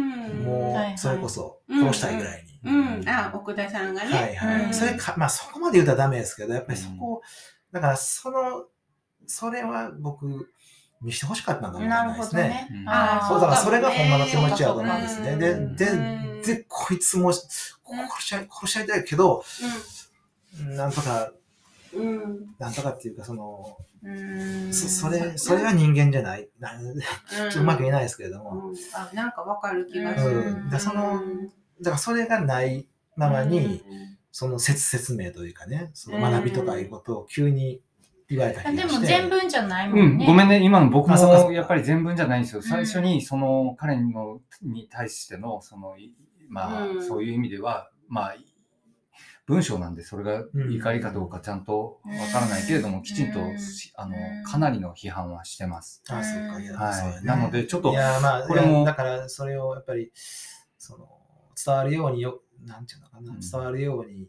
[0.44, 2.71] もはいはいうそれこそ、殺したいぐらいに。
[2.71, 3.09] うん。
[3.09, 4.11] あ、奥田さんがね。
[4.11, 4.64] はいはい。
[4.66, 7.23] うんそれか、まあそこまで言うたらダメですけど、やっぱりそこ、
[7.73, 8.66] だからその、
[9.29, 10.51] それは僕、
[11.01, 12.43] 見してほしかったのかもしれなですね。
[12.43, 12.85] ほどねう。
[12.85, 15.37] んあーそう、だからそれがそうかもねほんまの気持ちやと思うんですね。
[15.37, 17.47] で、うんで、で、こいつも、殺
[18.21, 19.45] し合い、殺し合いたいけど、
[20.77, 21.31] なんとか、
[21.93, 22.09] うん。
[22.09, 22.55] うん。
[22.59, 26.49] なんとかっていうか、その、うんそそれ、それは人間じゃない。
[26.61, 28.69] なんちょっとうまく言えないですけれども。
[28.69, 30.41] うんあ、なんかわかる気がする。
[30.41, 30.71] うん。
[30.71, 31.21] で、その、
[31.81, 32.87] だからそれがない
[33.17, 33.83] ままに、
[34.31, 37.81] その説説明というかね、その学びとかいうことを急に
[38.29, 38.87] 言われた気がして。
[38.87, 40.27] でも全文じゃないもうんん、ね。
[40.27, 40.62] ごめんね。
[40.62, 42.61] 今の僕もやっぱり全文じゃないんですよ。
[42.61, 46.12] ん最初にその彼のに対しての、その、い
[46.49, 47.03] まあ、うん。
[47.03, 48.37] そういう意味では、まあ、
[49.47, 53.41] 文章なんでそれが怒りかどうかちゃんとわからないけれども、うんきちんと
[53.97, 56.03] あのうん、かなりの批判はしてます。
[56.11, 57.25] あ、そうか、いや、はい。
[57.25, 60.12] なのでちょっといや、まあ、これもだから、それをやっぱり、
[60.77, 61.09] その、
[61.64, 63.41] 伝わるようによ、なんていうのかな、うん。
[63.41, 64.29] 伝わるように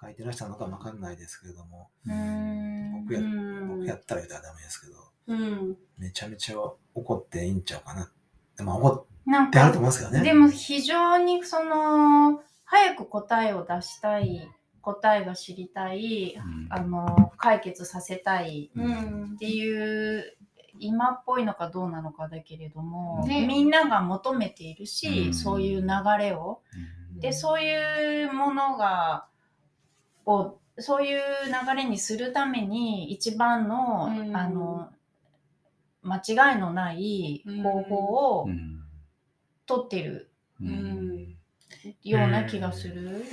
[0.00, 3.02] 書いてらっしゃるのかわかんないですけれども、うん。
[3.02, 3.68] 僕や、うん。
[3.78, 4.94] 僕やったら言ったらダメですけど、
[5.26, 5.76] うん。
[5.98, 6.56] めちゃめちゃ
[6.94, 8.10] 怒っていいんちゃうかな。
[8.56, 10.24] でも怒なんってあるとか、思うんですけどね。
[10.24, 14.48] でも非常にその、早く答えを出したい、
[14.82, 16.66] 答えが知りたい、うん。
[16.70, 19.32] あの、解決させたいうん。
[19.34, 20.36] っていう、
[20.80, 23.46] 今っぽいのかどうなのかだけれども、ね。
[23.46, 25.34] みんなが求めているし、うん。
[25.34, 26.62] そういう流れを、
[27.18, 29.26] でそういうものが
[30.28, 34.36] をそういう流れにするために一番の,、うん。
[34.36, 34.90] あの
[36.02, 37.96] 間違いのない方法
[38.40, 38.82] をうん。
[39.66, 41.36] 取ってるうん。
[42.02, 43.02] ような気がする。
[43.02, 43.24] うん。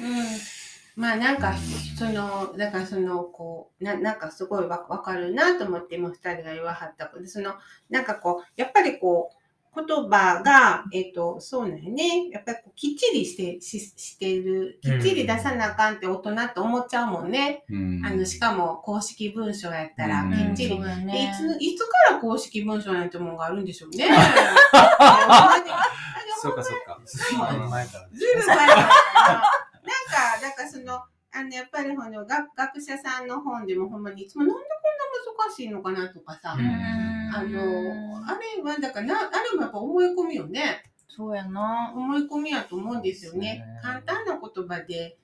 [0.96, 1.58] まあなんかうん。
[1.98, 7.22] そのだからそのこうななんかすごいわわかるなと思って今二人が言わはったこと。
[7.22, 7.56] でその
[7.90, 9.38] なんかこうやっぱりこう
[9.76, 12.30] 言葉がえっ、とそうなんよね。
[12.32, 14.80] やっぱりこうきっちりしてししてる。
[14.82, 18.02] きっちり出さなあかんって大人って思っちゃうもんね、うん。
[18.06, 20.32] あのしかも公式文書やったらうん。
[20.32, 20.76] きっちり。
[20.76, 24.08] そうだでいねついつから公式文書なんてものがあるんでしょうね。
[26.42, 27.00] そうかそうか。
[27.06, 28.84] 随分前からずいぶん前だから、な。
[28.84, 28.92] んか、
[30.42, 30.94] だからその、
[31.32, 40.84] あの、やっぱりほの学学者さんの本でもほんまにいつもなんでこんな難しいのかなとかさ、うんあの、あれは、だからな、あれもやっぱ思い込みよね。
[41.08, 41.94] そうやな。
[41.96, 43.64] 思い込みやと思うんですよね。
[43.82, 45.18] 簡単な言葉で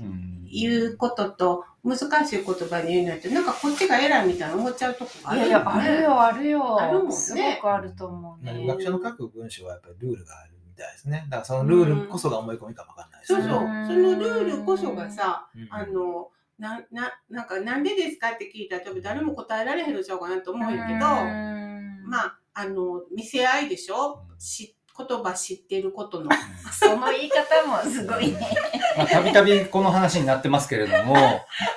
[0.00, 5.48] うん言うことと、難しい言葉で言うのって、なんかこっちが偉いみたいな思っちゃうとこがあるよね。
[5.48, 6.80] いやいや、あるよ、あるよ。
[6.80, 8.66] あるもんねすごくあると思うね。
[8.66, 11.26] 学者の書く文章はやっぱりルールがあるみたいですね。
[11.28, 13.42] だからそのルールこそが思い込みかもわかんないですね。
[13.42, 13.64] そうそう。
[13.64, 24.22] うんそのルールこそがさ、うんあの、な、な、なんか、なんでですかって聞いたら、多分誰も答えられへんのちゃうかなと思うんやけど、まあ、あの、見せ合いでしょ？
[24.38, 26.30] し言葉知ってることの。
[26.72, 28.40] その言い方もすごいね。
[28.96, 31.14] まあたびたびこの話になってますけれども、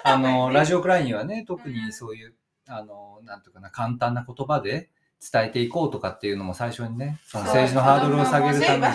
[0.04, 2.34] あの、ラジオクラインはね、特にそういう、
[2.68, 4.90] あの、なんていうかな、簡単な言葉で
[5.22, 8.88] 伝えていこうとかっていうのも最初にね、その政治のハードルを下げるため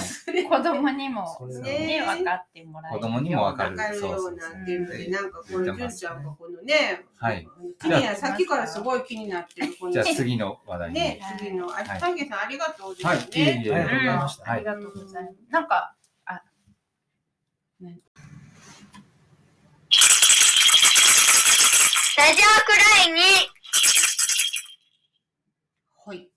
[0.43, 1.25] に、子供にも
[1.63, 2.99] ね、分かってもらえる。
[2.99, 7.49] 子供にも分かるわかるようなっていうので、なんかこの純ちゃんがこのね、はい。
[7.81, 10.95] 気になさっきからすごい気になってる、このじゃあ次の話題に。
[10.95, 13.63] ね、次の、あ、さんありがとうですはい、いえね。
[13.65, 13.75] いえ。
[13.75, 15.37] ありがとうございましたありがとうございます。
[15.51, 16.43] なんか、あ、
[22.19, 23.21] ラジオくらいに
[26.07, 26.31] はい。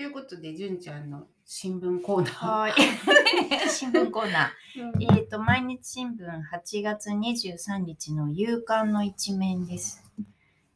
[0.00, 2.58] ということで、純ちゃんの新聞コーナー。
[2.60, 2.72] はい。
[3.68, 5.14] 新聞コーナー。
[5.18, 10.02] えっ、と、毎日新聞8月23日の夕刊の一面です。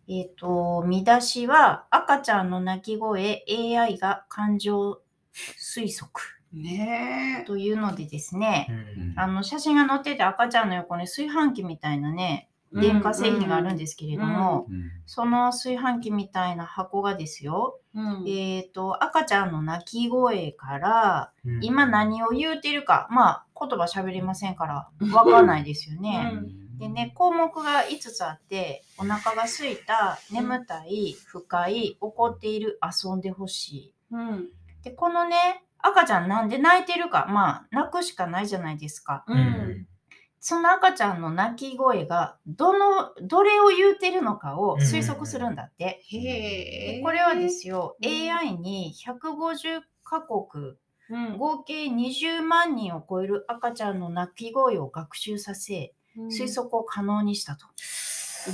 [0.09, 5.01] えっ、と、見出しは、赤ちゃんの泣き声 AI が感情
[5.33, 12.54] 推測ねというのでですね、うんあの、写真が載ってて赤ちゃんの横に炊飯器みたいなね、え。
[12.73, 18.25] 電化製品があるんですけれども、うんその炊飯器みたいな箱がですよ、うん。
[18.27, 26.33] えっ、と、赤ちゃんの泣き声から、うん今何を言うてるか、まあ、言葉喋れませんから、わかんないですよね。
[26.79, 33.95] でね、項目が5つあって、お腹が空いた、眠たい、不快、怒っている、遊んでほしい。
[34.11, 34.49] うん。
[34.83, 39.25] で、このね、赤ちゃんなんで泣いてるか、まあ、泣くしかないじゃないですか。
[40.53, 40.55] う。
[40.57, 46.03] うんんその赤ちゃんの泣き声が、どの、どれを言うてるのかを推測するんだって。
[46.11, 46.97] へえ。
[46.97, 50.75] でこれはですよ、うん AI に150カ国、
[51.11, 55.95] うん、合計20万人を超える赤ちゃんの泣き声を学習させ、
[56.31, 57.67] 推測を可能にしたと。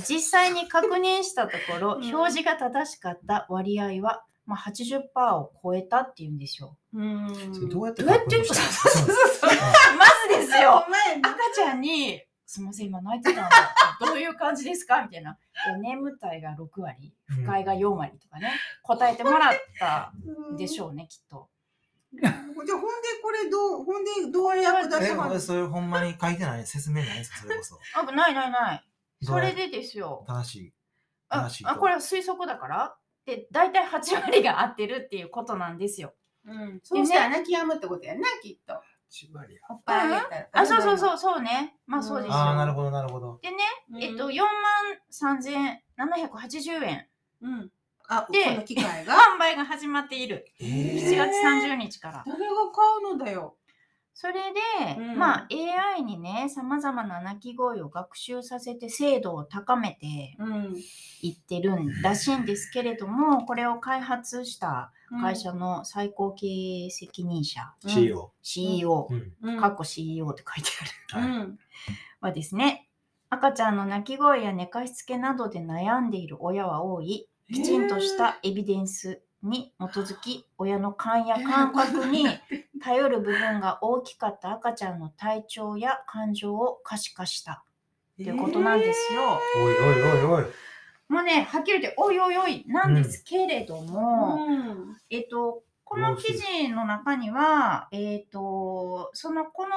[0.07, 6.77] 実際に確認したところ、うん表示が正しかった割合は、まあ、80%を超えたっていうんですよ。
[6.93, 7.33] うん。
[7.53, 8.37] それどうやってどうやって？
[8.37, 8.55] 確認した？
[8.55, 9.49] そうのそうそう
[9.97, 13.75] まずですよ、赤ちゃんに、すみません、今泣いてたんだ。
[14.01, 15.01] どういう感じですか？
[15.03, 15.37] みたいな。
[15.75, 18.51] で眠たいが6割、不快が4割とかね、
[18.83, 20.11] 答えてもらった
[20.57, 20.87] でしょ。
[20.87, 21.49] ょうね、きっと。
[22.13, 22.73] じゃあほんで
[23.23, 27.37] これどう、ほんでどう役立えつのえそれほんまに書いてない説明ないですか？
[27.43, 27.79] それこそ。
[27.95, 28.83] あ、ないないない。
[29.23, 30.25] そうれでですよ。
[30.27, 30.73] 正しい？
[31.29, 32.95] あ正しいとあこれは推測だから？
[33.25, 36.13] で大体8割が合ってるっていうことなんですよ。
[36.45, 36.79] うん。
[36.83, 38.73] そうしたら泣き止むってことやな、きっと。
[38.73, 40.47] 8割やおっぱいあげたら。
[40.53, 41.75] あそうそうそうそうね。
[41.85, 42.33] まあそうですよ。
[42.35, 43.39] ああ、なるほど、なるほど。
[43.41, 43.57] でね、
[43.91, 44.03] うん。
[44.03, 44.47] えっと4万
[45.11, 47.07] 3780円
[47.41, 47.71] うん。
[48.07, 49.13] あ、こでの機械が？
[49.13, 50.45] 販売が始まっている。
[50.59, 51.31] え7月
[51.69, 52.23] 30日から。
[52.25, 53.57] 誰が買うのだよ。
[54.13, 55.47] それで、うんまあ
[55.95, 60.75] AI にね、様々な鳴き声を学習させて精度を高めてうん。
[61.21, 68.31] いってるんらしいんですけれども、これを開発した会社の最高経営責任者、CEO。
[68.41, 69.07] CEO。
[69.59, 70.69] かっこ CEO って書いて
[71.13, 71.25] ある。
[71.27, 71.59] はいうん。
[72.21, 72.87] はですね、
[73.29, 82.25] 赤ちゃんの泣き声や寝かしつけなどで悩んでいる親は多い、きちんとしたエビデンスに基づき、親の勘や感覚に
[82.81, 87.63] 頼る部分が大きかった赤ちゃんの体調や感情を可視化した
[88.17, 89.39] ということなんですよ。
[89.57, 90.45] おいおいおいおい。
[91.11, 94.97] もうね、はっきり言って、おいおいおいなんですけれども、うん。
[95.09, 99.73] えっと、この記事の中には、えっ、と、その、この、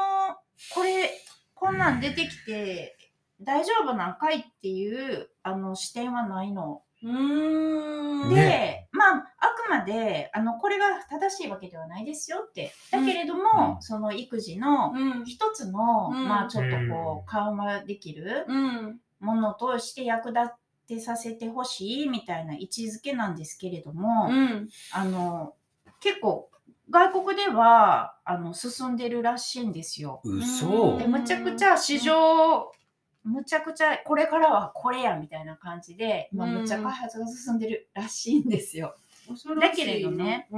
[0.73, 1.11] これ、
[1.55, 2.97] こんなん出てきて、
[3.40, 6.83] 大丈夫なんかいっていう、あの、視点はないの。
[7.03, 8.29] うーん。
[8.29, 12.73] で、ねまあ、あくまで、あの、これが正しいわけではないですよって。
[12.92, 15.25] だけれども、うんその育児のうん。
[15.25, 19.01] 一つの、うんまあ、ちょっとこう緩和できるうん。
[19.18, 20.42] ものとして役立
[20.87, 24.68] てさせてほしいみたいな位置づけなんですけれども、うん。
[24.92, 25.55] あの、
[26.01, 26.51] 結構、
[26.90, 30.20] 外国では、あの、進んでるらしいんですよ。
[30.25, 32.70] 嘘で、むちゃくちゃ市場、
[33.25, 38.94] むちゃくちゃ、これからはこれや、みたいな感じで、今、うんむちゃ開発が進んでるらしいんですよ。
[39.29, 40.49] 恐ろしいだけれどね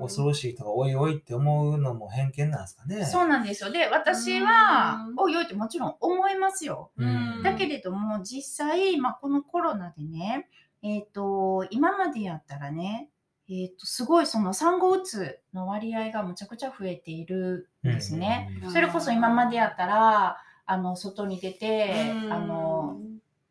[0.00, 3.04] 恐ろしいとか、おいおいって思うのも偏見なんですかね。
[3.04, 3.70] そうなんですよ。
[3.70, 6.90] で、私はうん、おいおいってもちろん思いますよ。
[6.96, 10.48] うんだけれども、実際、まあ、このコロナでね、
[10.82, 13.10] えっ、と、今までやったらね、
[13.48, 18.60] えっ、と、すごいその産後うつの割合がむちゃくちゃ増えているんですね。
[18.64, 22.98] うんそれこそ今までやったら、あの、外に出て、うんあの、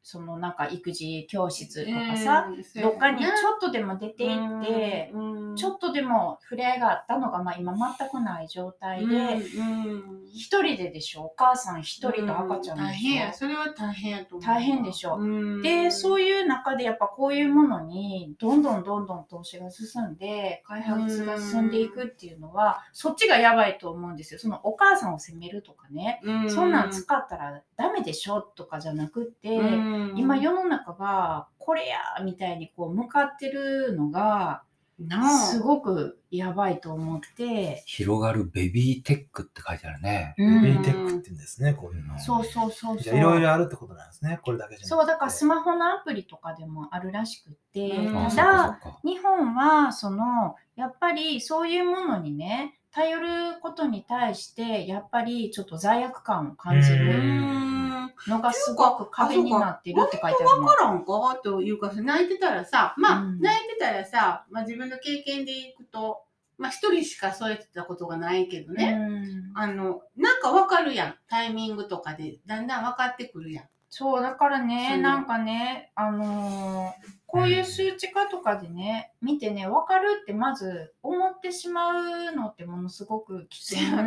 [0.08, 11.24] そのなんか育児教室とかさ、うんどっかにちょっとでも出て行って、うんちょっとでも触れ合いがあったのが、まあ今全くない状態で、うん一人ででしょ？
[11.24, 13.34] お母さん一人と赤ちゃんでしょ、大変や。
[13.34, 14.42] それは大変やと思う。
[14.46, 15.16] 大変でしょ？
[15.16, 15.62] うん。
[15.64, 24.40] で、そういう中でやっぱこういうものにどんどんどんどん投資が進んで、開発が進んでいくっていうのは、そっちがやばいと思うんですよ。
[24.40, 26.52] そのお母さんを責めるとかね、うん。
[26.52, 34.64] そんなん使ったらダメでしょとかじゃなくって、うん今世の中がこれやみたいにこう向かってるのが、
[34.98, 40.36] なあすごくやばいと思って、広がるベビーテックって書いてあるね。
[40.38, 42.18] うんベビーテックって言うんですね、こういうの。
[42.18, 43.00] そうそうそうそう。
[43.00, 44.88] じゃあいろいろあるってことなんですね、これだけじゃ。
[44.88, 48.80] そう、だからスマホのアプリとかでもあるらしくって、うんあ、ただ。
[49.04, 53.28] 日本はそのやっぱりそういうものにね頼る
[53.62, 58.12] ことに対してやっぱりちょっと罪悪感を感じうるん。
[58.28, 60.66] のがすごく壁になってるって書いてあるの。
[60.66, 60.76] わ。
[60.76, 63.42] からんかというか泣いてたらさまあ、うん。
[63.42, 66.22] 泣いてたらさ、まあ、自分の経験でいくと
[66.58, 69.52] まあ一人しかそうやってたことがないけどね、うん。
[69.56, 71.16] あのなんかわかるやん。
[71.30, 73.66] タイミングとかでだんだん分かってくるやん。
[73.90, 83.98] そうだからねなんかねあのーこういう数値化とかでね見てね分かるってまず思ってしまうのってものすごく危せ険。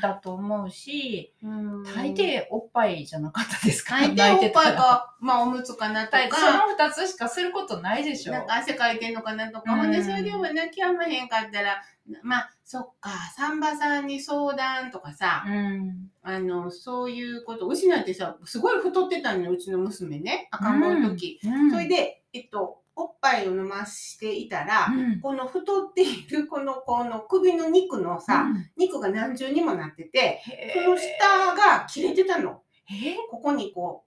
[0.00, 1.82] だと思うしうん。
[1.84, 3.96] 大抵おっぱいじゃなかったですか？
[4.00, 4.72] 大抵おっぱい泣いてたら。
[4.72, 6.18] が、まあおむつかなとか。
[6.18, 8.32] 大、その2つしかすることないでしょ。
[8.32, 11.82] なんか汗かいてんのかなとか、うんほんでそれでも泣きやまへんかったら、
[12.22, 16.10] まあそっか、サンバさんに相談とかさ、うん。
[16.22, 21.38] あの、そういうこと、うちなんてさ、すごい太ってたのよ、うちの娘ね、赤ん坊の時。
[21.44, 21.70] うん。
[21.70, 25.20] それで、えっと、おっぱいを飲ましていたら、うん。
[25.20, 28.70] この太っている この、この首の肉のさ、うん。
[28.76, 32.62] 肉が何重にもなってて、へこの下が切れてたの。
[32.90, 33.16] え？
[33.30, 34.04] ここにこ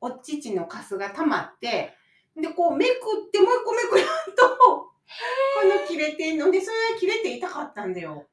[0.00, 1.94] う、お乳のカスが溜まって、
[2.36, 2.90] で、こうめく
[3.28, 4.04] って、もう一個めくる
[4.36, 4.92] と、こ
[5.64, 6.50] の切れてんの。
[6.50, 8.26] で、それが切れて痛かったんだよ。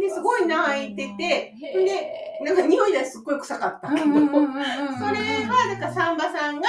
[0.00, 6.68] ですごい泣いててでなんか匂いがすっごい臭かったけど、それは、だからサンバさんが、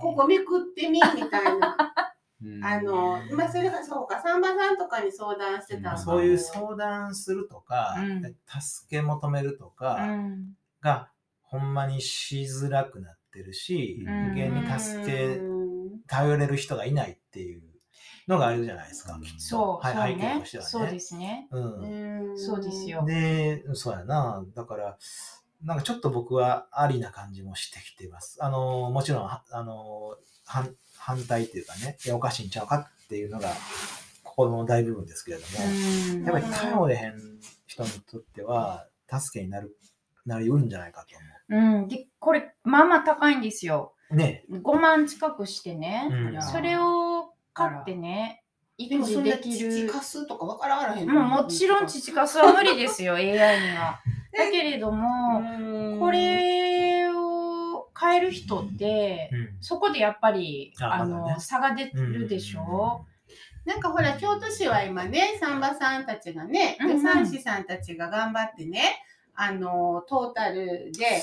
[0.00, 1.76] ここめくってみ、みたいな。
[2.42, 2.64] うん。
[2.64, 8.22] あの、まあ、それがそうか、サンバさんとかに相談してたそういう相談するとか、うん。
[8.60, 10.56] 助け求めるとかうん。
[10.80, 11.10] が、
[11.42, 14.34] ほんまにしづらくなってるし、うん。
[14.34, 16.00] 人間に助け、うん。
[16.06, 17.62] 頼れる人がいないっていう
[18.28, 19.14] のがあるじゃないですか。
[19.14, 19.22] うん。
[19.22, 19.40] きっと。
[19.40, 20.70] そう、はい、そう背景ねとしてはね。
[20.70, 21.48] そうですね。
[21.50, 22.32] うん。
[22.34, 22.38] ん。
[22.38, 23.04] そうですよ。
[23.06, 24.44] で、そうやな。
[24.54, 24.98] だから、
[25.62, 28.38] なんかちょっと僕はありな感じもしてきてます。
[28.40, 33.50] あの、もちろん、はあの、反反対っていうかね、いや、おかしいんちゃうかっていうのが、
[34.22, 37.14] ここの大部分ですけれども、うんやっぱり頼れへん
[37.66, 39.76] 人にとっては、助けになる、
[40.24, 43.94] なりうるんじゃないかと思うん、で、これ、まあまあ高いんですよ。
[44.10, 44.16] う。
[44.16, 44.44] ね。
[44.50, 46.08] 5万近くしてね。
[46.10, 48.42] うんそれを買ってね、
[48.78, 49.72] 育児できる。
[49.72, 54.00] 父かすとかわからへんもうもちろん父かすは無理ですよ、 AI には。
[54.36, 59.56] だけれども、これを変える人って、うん。
[59.60, 63.06] そこでやっぱり、ああの、差が出るでしょ、
[63.64, 67.00] なんかほら、京都市は今ね、サンバさんたちがね、うんうん。
[67.00, 69.02] 助産師さんたちが頑張ってね、
[69.34, 71.22] あの、トータルで、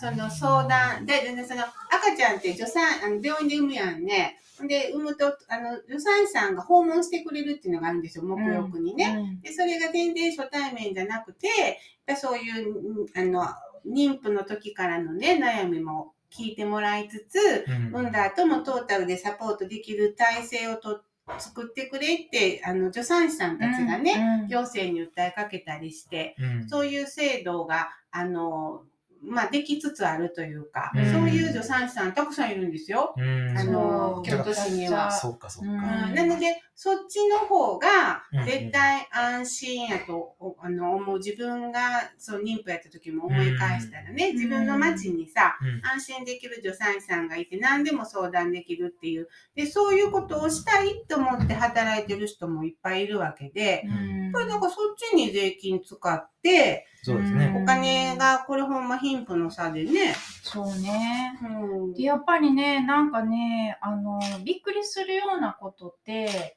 [0.00, 4.38] その相談、で、ででその赤ちゃんって助産、あの病院で産むやんね。
[4.66, 9.16] で、産むと、あの、助産師さんが訪問してくれるっていうのがあるんですよ、目浴にね。
[9.18, 9.40] うん。
[9.40, 11.80] で、それが全然初対面じゃなくて、
[12.16, 13.46] そういう、うんあの、
[13.86, 17.88] 妊婦の時からのね、悩みも聞いてもらいつつ、うん。
[17.88, 21.02] 産んだ後もトータルでサポートできる体制をとっ
[21.38, 24.48] 作ってくれって、あの、助産師さんたちがね、うん。
[24.48, 26.68] 行政に訴えかけたりして、うん。
[26.68, 28.82] そういう制度が、あの、
[29.24, 33.14] まあ、できつつあるというか、うんそういう助産師さんたくさんいるんですよ。
[33.16, 35.10] うんあの、京都市には。
[35.10, 35.72] そうか、そうか。
[35.72, 41.18] うんうんなので、そっちの方がうん絶対安心やと、おあの思う。
[41.18, 44.36] 自分がそう妊婦やった時も思い返したらね、うん。
[44.36, 45.86] 自分の町にさ、うん。
[45.86, 49.28] 安心できる助産師さんがいて何でも相談できるっていう。
[49.54, 54.22] でそういうことをしたいと思って働いてる人もいっぱいいるわけで、うん。
[54.24, 57.52] やっぱりなんかそっちに税金使ってそうですね。
[57.60, 61.36] お金がこれほんま貧富の差でね、そうね。
[61.42, 61.92] うん。
[61.94, 66.56] でやっぱりね、なんかね、あの、びっくりするようなことって、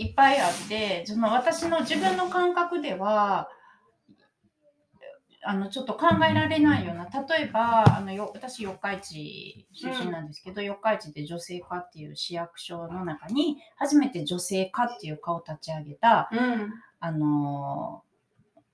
[0.00, 3.50] いっぱいあって、その私の自分の感覚では、
[5.42, 18.02] あの、ちょっと考えられないような、例えば、あの、よ私、四日市出身なんですけど、四日市で女性課っていう市役所の中に、初めて女性課っていう課を立ち上げた、うんあの、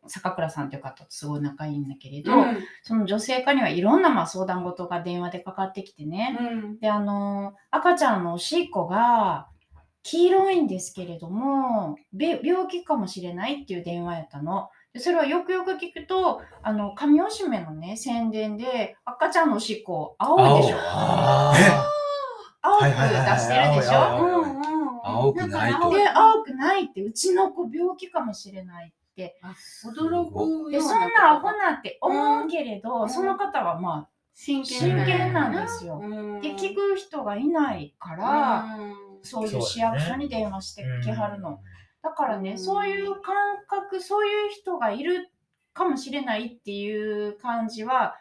[0.06, 6.38] 坂倉さんという方とすごい仲いいんだけれど、うんその女性課にはいろんなまあ相談事が電話でかかってきてね。
[6.40, 9.48] うんで、あの、赤ちゃんのおしっこが
[10.06, 14.70] 黄色いんですけれども、べ病気かもしれないっていう電話やったの。
[14.92, 20.76] でそれはよくよく聞くと、あの、神おしめのね、宣伝で赤ちゃんのおしっこ青いでしょ。
[20.78, 21.52] あ
[22.62, 25.02] 青く出してるでしょ。
[25.02, 25.90] 青くないと。
[25.92, 29.40] で、青くないって、うちの子病気かもしれないって。
[29.84, 33.10] 驚くで、そんなアホなんて思うけれど、うん。
[33.10, 35.98] その方はまあ、真真剣なんですよ。
[36.00, 36.06] う
[36.38, 36.40] ん。
[36.40, 41.60] で、聞く人がいないから、うんそういう市役所に電話してきはるの。。
[42.02, 43.34] だからね、うんそういう感
[43.68, 45.30] 覚、そういう人がいる
[45.72, 48.16] かもしれないっていう感じは、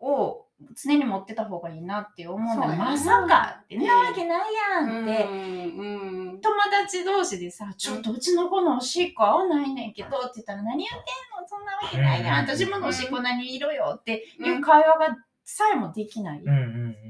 [0.00, 0.46] を
[0.82, 11.00] 常に持ってた方がいいなって思うんだまさかって、なわけないやんって、うんうん友達同士でさ、ちょっとうちの子のおしっこ合わないねんけどって言ったら、何やってん
[11.42, 11.46] の？
[11.46, 12.44] そんなわけないやん。
[12.44, 16.56] うん私ものおしっこ何色よっていう会話がさえもできないうんうん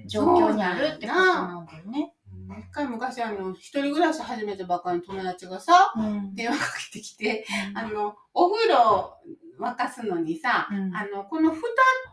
[0.03, 0.09] うん。
[0.09, 2.13] 状況にあるってことなんだよね。
[2.59, 7.45] 一回昔あの、一人暮らし始めたばっかりの友達がさ、うん電話かけてきて、
[7.75, 9.15] あの、お風呂
[9.61, 11.63] 沸かすのにさ、うんあの、この蓋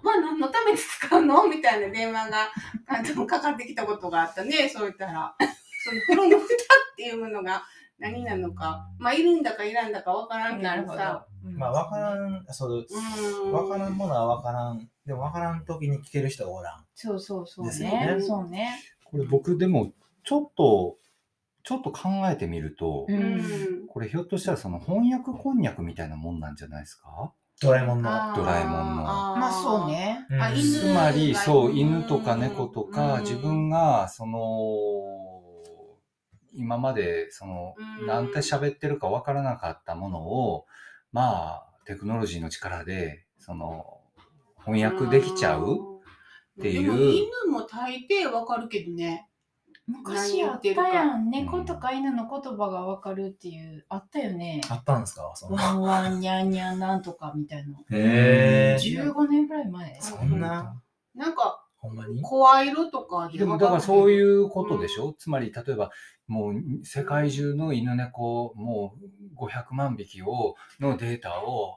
[0.03, 1.47] は何のために使うの？
[1.49, 2.51] みたいな電話が
[2.87, 5.35] あのかかってきたことがあったね、そう言ったら。
[5.83, 6.47] その風呂の蓋っ
[6.97, 7.63] ていうものが
[7.99, 11.27] 何なのか、まあ、いるんだかいらんだかわからんけなるほどどさ。。
[11.43, 12.85] まあ、わからん、そう、
[13.45, 13.51] うん。
[13.53, 14.89] わからんものはわからん。
[15.05, 16.85] でもわからん時に聞ける人がおらん。
[16.93, 18.15] そうそうそうですよね。
[18.15, 18.69] ねそうね。
[19.05, 19.93] これ僕でも
[20.27, 20.97] ちょっと
[21.63, 23.87] ちょっと考えてみると、ううんん。
[23.87, 27.33] これひょっとしたらその翻訳こんにゃくみたいなもんなんじゃないですか？
[27.61, 28.09] ドラえもんの。
[28.35, 29.87] ドラえもんのまあそう。
[29.87, 30.25] ね。
[30.29, 34.39] うんあ犬つまりがそううん犬とか猫とかうん自分がその
[36.53, 40.65] 今までそのうんなんて喋ってるかわからなかったものを
[41.13, 44.01] まあテクノロジーの力でその
[44.65, 45.77] 翻訳できちゃう
[46.59, 49.29] っていうでも犬も大抵わかるけどね。
[49.87, 51.29] 昔あったやん。
[51.29, 54.61] 猫とか犬の言葉がわかるっていう、あったよね。
[54.69, 55.31] あったんですか？
[55.35, 55.63] そんな。
[55.63, 57.77] ワンワンニャンニャンなんとかみたいな。
[57.91, 59.97] へ15年ぐらい前。
[60.01, 60.81] そんな、
[61.15, 62.21] なんか、ほんまに？
[62.21, 64.11] 声色とかででもだからそうう。
[64.11, 65.91] いうことでしょ、つまり例えば
[66.27, 68.95] もう世界中の犬猫も
[69.39, 71.75] う500万匹をのデータを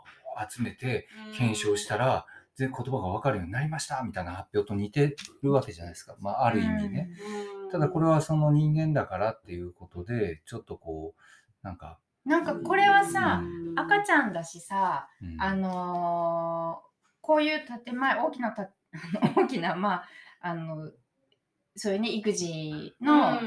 [0.51, 1.07] 集めて
[1.37, 2.27] 検証したら
[2.61, 7.11] 全言葉が分かるようになりましたみたいな発表と似てるわけじゃないですか、まあ、ある意味ね。
[7.65, 7.71] うん。
[7.71, 13.79] ただこれはその人間だからっていうことでちょっとこうなんか、なんかこれはさ、うん。
[13.79, 15.41] 赤ちゃんだしさ、うん。
[15.41, 16.91] あのー
[17.23, 18.71] こういう建前、大きなた
[19.37, 20.09] 大きな、まあ、
[20.41, 20.91] あの、
[21.77, 23.39] そういうね、育児の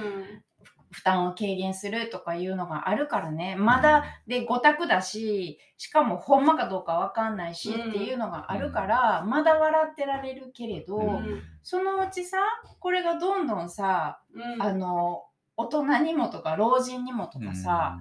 [0.94, 7.90] 負担を軽減するとかいうのがあるからね、まだで5択だし、しかもほんまかどうかわかんないしうん。
[7.90, 11.42] っていうのがあるから、まだ笑ってられるけれど、うん。
[11.64, 12.38] そのうちさ、
[12.80, 14.62] これがどんどんさ、うん。
[14.62, 15.24] あの、
[15.58, 17.98] 大人にもとか老人にもとかさ、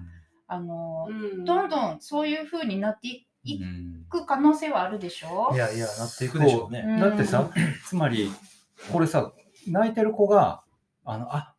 [0.47, 1.45] あの、うん。
[1.45, 3.07] どんどんそういう風になって
[3.43, 3.59] い
[4.07, 5.51] く可能性はあるでしょ？
[5.53, 6.83] いやいや、なっていくでしょうね。
[6.85, 6.99] うん。
[6.99, 7.49] だってさ、
[7.87, 8.31] つまり、
[8.91, 9.33] これさ、
[9.67, 10.63] 泣いてる子が、
[11.05, 11.52] あの、あ、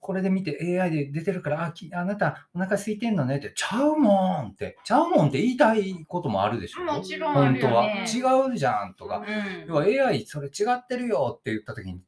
[0.00, 7.86] これで見て AI で出てるから、あ、きあなたお腹空いてんのねって、ちゃうもんって、ちゃうもんって言いたいこともあるでしょもちろんあ本当は。
[7.86, 9.18] 違うじゃんとか。
[9.18, 12.00] うん要は AI それ違ってるよって言った時に、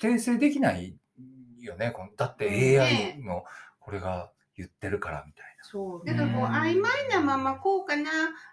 [0.00, 0.96] 訂正できない
[1.60, 1.90] よね。
[1.90, 3.44] このだってうん AI の
[3.80, 8.10] これが言ってるからみたいそうだからこううん曖昧なままこうかな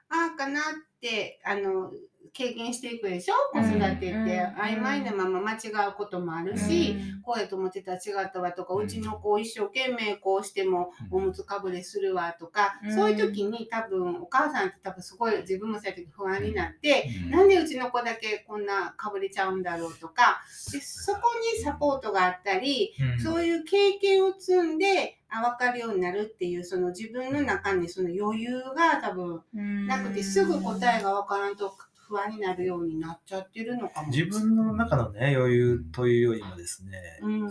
[0.10, 0.64] ああかなっ
[1.00, 1.92] てあの
[2.34, 4.26] 経験していくでしょ子育てって、うん。
[4.26, 12.96] 曖昧なまま間違うこともあるし、こうやと思ってたら違ったわとか、うちの子一生懸命こうしてもおむつかぶれするわとか、うん。
[12.96, 17.32] そういう時に多分お母さんって多分すごい自分もそうやって不安になって、うん。
[17.32, 20.42] なんでうちの子だけこんなかぶれちゃうんだろうとか
[20.72, 21.20] でそこ
[21.56, 22.94] にサポートがあったり、
[23.24, 29.42] そういう経験を積んであ分かるようになるっていうその自分の中にその余裕が多分
[29.88, 31.74] なくてすぐ答えが分からんと
[32.12, 34.10] 不安になるようになっちゃってるのかも。
[34.10, 37.50] 自分の中のね、余裕というよりもですね、うん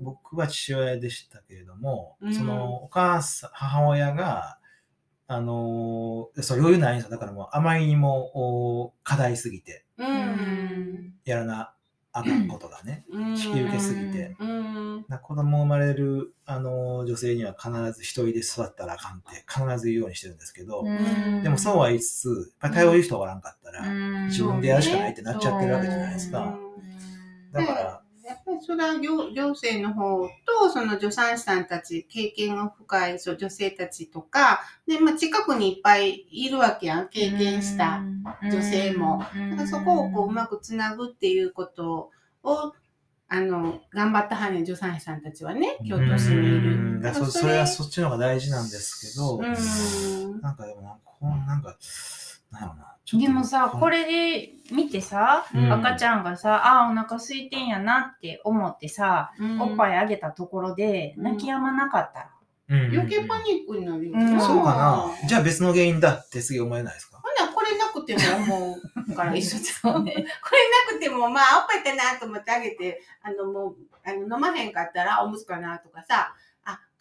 [0.00, 4.58] 僕は父親でしたけれども、うんそのお母さん、母親が、
[5.26, 7.10] あのーそう余裕ないんですよ。
[7.10, 11.74] だからもうあまりにもお課題すぎて、うんやらな
[12.18, 13.28] あかんことがね、うん。
[13.36, 14.36] 引き受けすぎて、
[15.22, 20.84] 子供生まれる、あのー女性には必ず一人で座ったらあかんって必ず言うようにしてるんですけど、
[21.42, 23.82] でもそうは言いつつ、やっぱり頼る人がおらんかったら、
[24.26, 26.58] 自分でやるしかないってなっちゃってるわけじゃないですか。
[26.60, 26.66] うん
[27.52, 28.02] だから、
[28.60, 38.02] それは行行政の方とその助産師さんたち経験が深いそう女性たちとかで、まあ、近くにいっぱいいるわけやん経験した
[38.42, 39.18] 女性も。
[39.50, 42.10] だからそこをこううまくつなぐっていうこと
[42.42, 42.72] を
[43.28, 47.02] あの頑張ったはね助産師さんたちはね京都市にいうんる。
[47.02, 51.76] だからそそれはそっちの方が大事なんですけど、うんなんかでもなんか、こうなんか、
[52.50, 52.82] なんやろな。
[53.12, 62.30] でもさ、こ、れで見てさ、うん赤ちゃんがさ、ああ、お腹空いてんやなって思ってさ、うんおっぱいあげたところでうん泣き止まなかったら。
[62.68, 65.28] うん余計パニックになるよ、うんそうかな。
[65.28, 67.20] じゃあ別の原因だって次思えないですか？
[67.22, 68.20] ほなこれなくても
[68.56, 68.76] 思
[69.08, 70.12] うから 一緒ですそうね。
[70.12, 76.34] これなくてもまあおっぱいかなと思ってあげてあのもうあの飲まへんかったらおむつかなとかさあ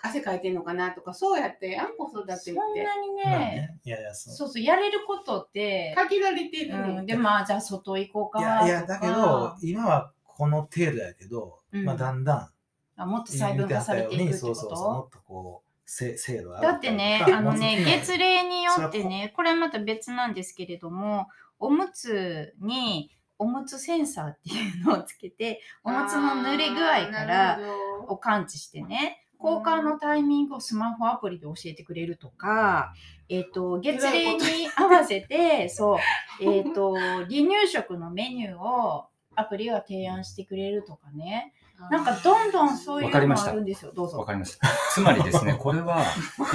[0.08, 2.42] 汗かいてんのかなとかそうやってあんこ育てって。
[2.42, 4.34] そんなにまあね、いやいや、そう。
[4.36, 8.68] そうそう、やれることって、限られてるね、うん、で、まあ、じゃあ外行こうかいとか。
[8.68, 11.86] やいや、だけど、今はこの程度やけど、うん。
[11.86, 12.50] まあだんだん、
[12.98, 21.28] あもっと細分化されていくってこそうそうそう、もとっとこう、せ制度がだってね、あのね、月齢によってね、これはまた別なんですけれども、
[21.60, 27.60] おむつにおむつセンサーっていうのをつけて、おむつの濡れ具合から
[28.08, 32.94] を感知してね、交換のタイミングをスマホアプリで教えてくれるとか、
[33.30, 34.42] えっ、と、月齢に
[34.76, 35.98] 合わせて、そう、
[36.42, 41.54] えっ、と、離乳食のメニューをアプリが提案してくれるとかね、
[41.92, 44.24] なんかどんどんそういうのがわかりましたあるんですよ、どうわぞ。
[44.24, 44.68] かりました。
[44.94, 46.06] つまりですね、 これは、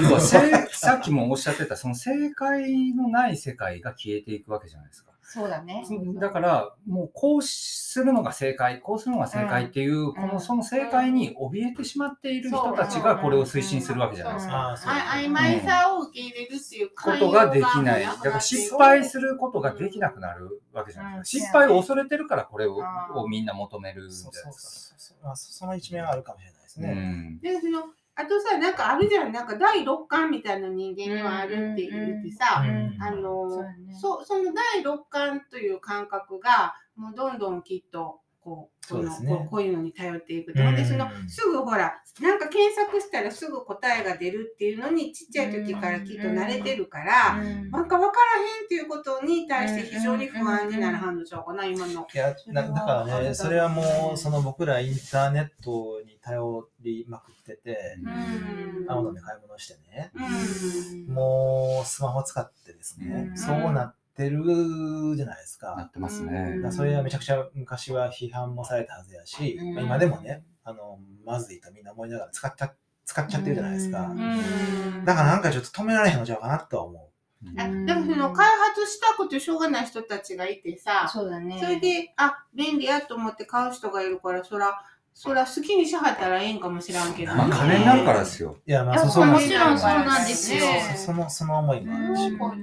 [0.01, 5.11] 要は正さっきもおっしゃってた、その正解のない世界が消えていくわけじゃないですか。
[5.33, 5.85] そうだね。
[6.19, 14.75] だから、もうこうするのが正解、こうするのが正解っていう、このその正解に怯えてしまっている人たちがこれを推進するわけじゃないですか。
[14.85, 18.03] 曖昧さを受け入れるっていうことができない。
[18.03, 21.37] だから失敗することができなくなるわけじゃないですか。
[21.37, 25.35] うん失敗を恐れてるからこれをうんをみんな求めるんじゃないですか。
[25.37, 26.93] その一面はあるかもしれないですうね。
[26.93, 27.83] んでその
[28.15, 29.31] あとさなんかあるじゃん。
[29.31, 33.95] なんか第六感みたいな人間にはあるって言ってさ、うんあのそね。
[33.99, 39.29] そその第六感という感覚がもうどんどんきっとこうそうですね。
[39.29, 40.75] このこうこういうのに頼っていくと、うん。
[40.75, 47.69] でそのすぐほらなんか検索したらすぐ答えが出るっていうのにちっちゃい時からきっと慣れてるから、うん。
[47.69, 52.07] なんか分からへんっていうことに対して非常に不安になるはんでしょうかな今の。
[52.13, 58.91] いやだだからね、それはもう、その僕らインターネットに頼りまくってて、うん。
[58.91, 61.13] アマゾンで買い物してね、うん。
[61.13, 63.37] もうスマホ使ってですね、うん。
[63.37, 65.75] そうなってるじゃないですか。
[65.75, 66.55] なってますうんね。
[66.55, 72.73] だからそれはめちゃくちゃ昔は批判もされたはずやし、今でもね、あの、まずいとみんな思いながら使っちゃ
[73.05, 74.07] 使っちゃってるじゃないですか。
[74.07, 75.05] うん。
[75.05, 77.11] だからなんかちょっと止められへんのちゃうかなとは思
[77.57, 81.59] あでもその開発したくてしょうがない人たちがいてさ、そうだね。
[81.59, 84.79] それで、あ、便利やと思って買う人がいるから、そら、
[85.13, 88.57] そら好きにしはったらええんかもしらんけどまあ金になるからですよ。
[88.65, 88.69] う。
[88.69, 92.31] いや、まあ、そそうもですよちろんそうなんですよそその、その思いもあるし。
[92.31, 92.55] なんか、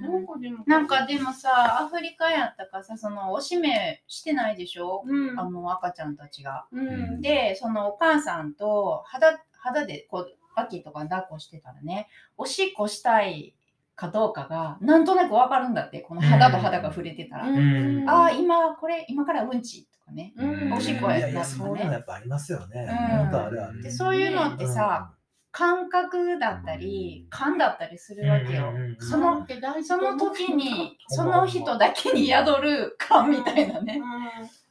[0.66, 1.32] なんかでも。
[1.32, 5.38] さ、アフリカやったからさ、そのおしめしてないでしょ、うん。
[5.38, 6.66] あの赤ちゃんたちが。
[6.72, 7.20] うん。
[7.20, 13.54] で、そのお母さんと肌肌でこう、秋とか抱っこしてたらね、おしっこしたい
[13.94, 17.46] かどうかが、なんとなくわかるんだって、この肌と肌が触れてたら。
[17.50, 20.32] んああ、今、これ、今からうんちとかね。
[20.36, 22.88] うんおしっこやいやいや、そういうのやっぱありますよね。
[22.90, 23.82] うん本当あるある。
[23.82, 25.12] で、そういうのってさ、
[25.50, 28.72] 感覚だったり、感だったりするわけよ。
[28.98, 29.46] その、
[29.82, 34.00] その時に、その人だけに宿る感みたいなね。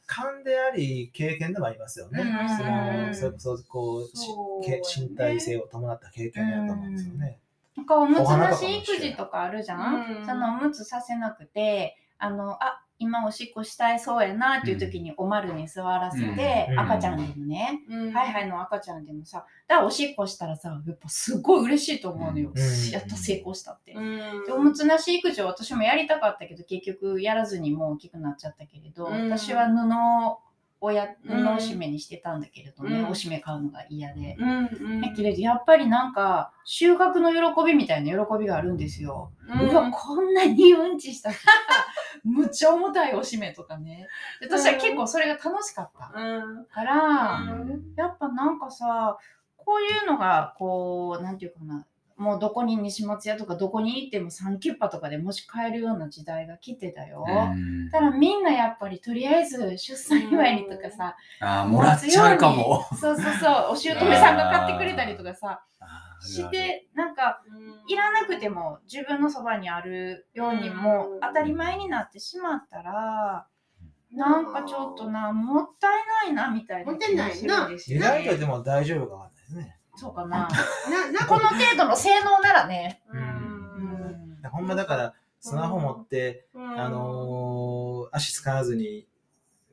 [0.06, 2.22] 勘であり、経験でもありますよね。
[2.22, 7.38] うんその、それこそ、こう、しそうけ身体性を伴った経験だと思うんですよね。
[7.88, 16.80] かおむつなし育児とかあるじゃん、うんそのおむつさせなくてあのあ今おしっこしたいそうやなっていう時におまるに座らせて、うん。
[16.80, 18.12] 赤ちゃんでもね、うん。
[18.12, 22.90] はいはいの赤ちゃんでもさだからおしっこしたらさやっぱすごい嬉しいと思うのよ、うん。
[22.90, 23.92] やっと成功したって。
[23.92, 24.44] うん。
[24.46, 29.30] でおむつなし育児を私もやりたかったけど結局やらずにもう大きくなっちゃったけれど、うん。
[29.30, 31.48] 私は布をや布うん。
[31.48, 33.04] を締めにしてたんだけれどね、うん。
[33.06, 34.36] お締め買うのが嫌で。
[34.38, 34.66] うん。
[34.66, 35.00] うん。
[35.00, 39.30] だけれどやっぱりなんか収穫の喜びみたいな喜びがあるんですよ。
[39.48, 41.38] うわこんなにうんちした日
[42.24, 44.06] むっちゃ重たいおしめとかね。
[44.40, 46.12] で私は結構それが楽しかった。
[46.14, 46.64] うん。
[46.66, 49.18] から、うんやっぱなんかさ
[49.56, 51.86] こういうのがこうなんていうかな。
[52.16, 57.24] もうどこに西松屋とかどこに行ってもサンキュッパとかでもし買えるような時代が来てたよ。
[57.28, 57.90] うん。
[57.90, 62.84] ただみんなやっぱりとりあえず出産祝いにとかさ、あーもらっちゃうかも。
[62.98, 65.62] そうそうそうお姑さんが買ってくれたりとかさ
[66.20, 67.42] してなんか
[67.88, 71.20] いらなくても自分のそばにあるようにもうん。
[71.20, 73.46] 当たり前になってしまったら、
[74.12, 78.46] なんかちょっとなもったいないなみたいな気もするんですよ意外とでね。
[78.46, 79.76] も大丈夫かわかんないですね。
[79.96, 80.48] そうかな。
[80.90, 83.02] ななこの程度の性能ならね。
[83.12, 83.22] ううん。
[84.42, 86.80] んほんまだから、スマホ持って、うん。
[86.80, 89.06] あのー足使わずに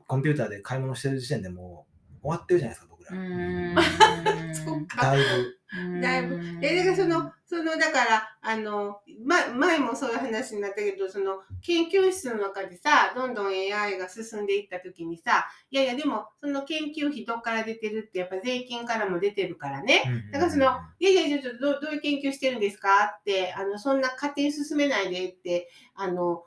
[0.08, 1.88] コンピューターで買い物してる時点でも
[2.20, 3.20] う終わってるじゃないですか、僕ら。
[3.20, 5.56] うーん そっかだいぶ。
[6.02, 20.04] だいぶえ、だからその、その、だから、あの、ま、前もそういう話になったけど、その、研究室の中でさ、どんどん AI が進んでいったときにさ、いやいや、でも、その研究費どっから出てるって、やっぱ税金からも出てるからね。
[20.32, 20.66] だからその、
[21.00, 23.18] いやいや、ちょっとどどういう研究してるんですか？
[23.20, 26.46] って、あの、そんな勝手に進めないでって、あの、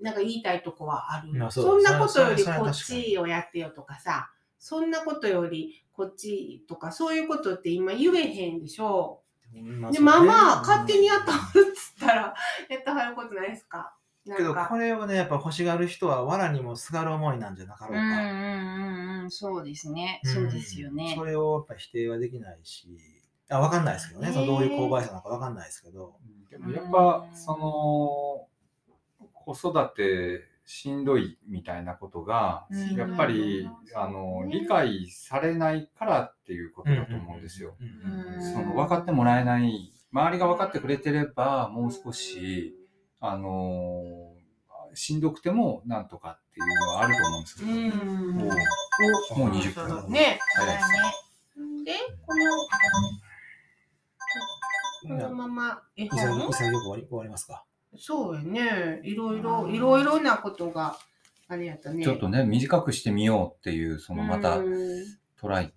[0.00, 1.32] なんか言いたいとこはある。
[1.32, 9.20] まあそんなことよりこっちをやってよとかさ、そんなことよりこっちとか、そういうことって今言えへんでしょ。
[9.52, 12.34] まで、まあまあ、勝手にややったはるっつったら、
[12.70, 13.96] やったはることないですか？
[14.24, 14.76] なけど、こ。
[14.76, 18.00] れをね、やっぱ欲しがる人は、藁にもすがる思いなんじゃなかろうか。
[18.00, 20.20] うんうんうんうんそうですね。
[20.24, 21.24] うんそうですよねそ。
[21.24, 22.88] れをやっぱ否定はできないし、
[23.50, 26.16] あ分かんないですけどね、そのどういう購買者なのか分かんないですけど。
[26.48, 28.48] でもやっぱその
[29.34, 32.94] 子育てしんどいみたいなことがうん。
[32.94, 33.66] やっぱり
[33.96, 37.74] あの理解されないからっていうことだと思うんですよ。
[38.52, 42.74] その分かってもらえない周りが分かってくれてればもう少し
[43.18, 44.34] あの
[44.92, 47.88] しんどくてもなんとかっていうのはあると思うんですけど、うん。
[48.36, 48.50] もう
[49.30, 50.38] おもう20そう分だね。
[50.54, 50.88] 早いです。
[51.84, 51.94] で、
[52.26, 52.34] こ
[55.14, 57.64] の、このまま絵潔本潔く終わり終わりますか。
[57.98, 59.00] そうやね。
[59.04, 60.98] いろいろ、いろいろなことが、
[61.48, 62.04] あれやったね。
[62.04, 65.04] ちょっとね短くしてみようっていうそのまたうん
[65.40, 65.72] トライ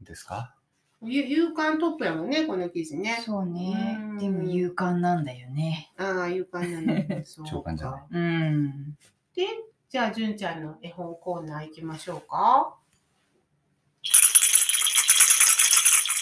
[0.00, 0.54] ですか？
[1.02, 3.22] ゆ勇敢トップやもんね、この記事ね。
[3.24, 4.18] そうねうん。
[4.18, 5.90] でも勇敢なんだよね。
[5.96, 7.24] ああ、勇敢なの。
[7.24, 8.92] そうか長官じゃないうん。
[9.34, 9.46] で、
[9.88, 12.76] じゃあ、純ちゃんの絵本コーナー行きましょうか。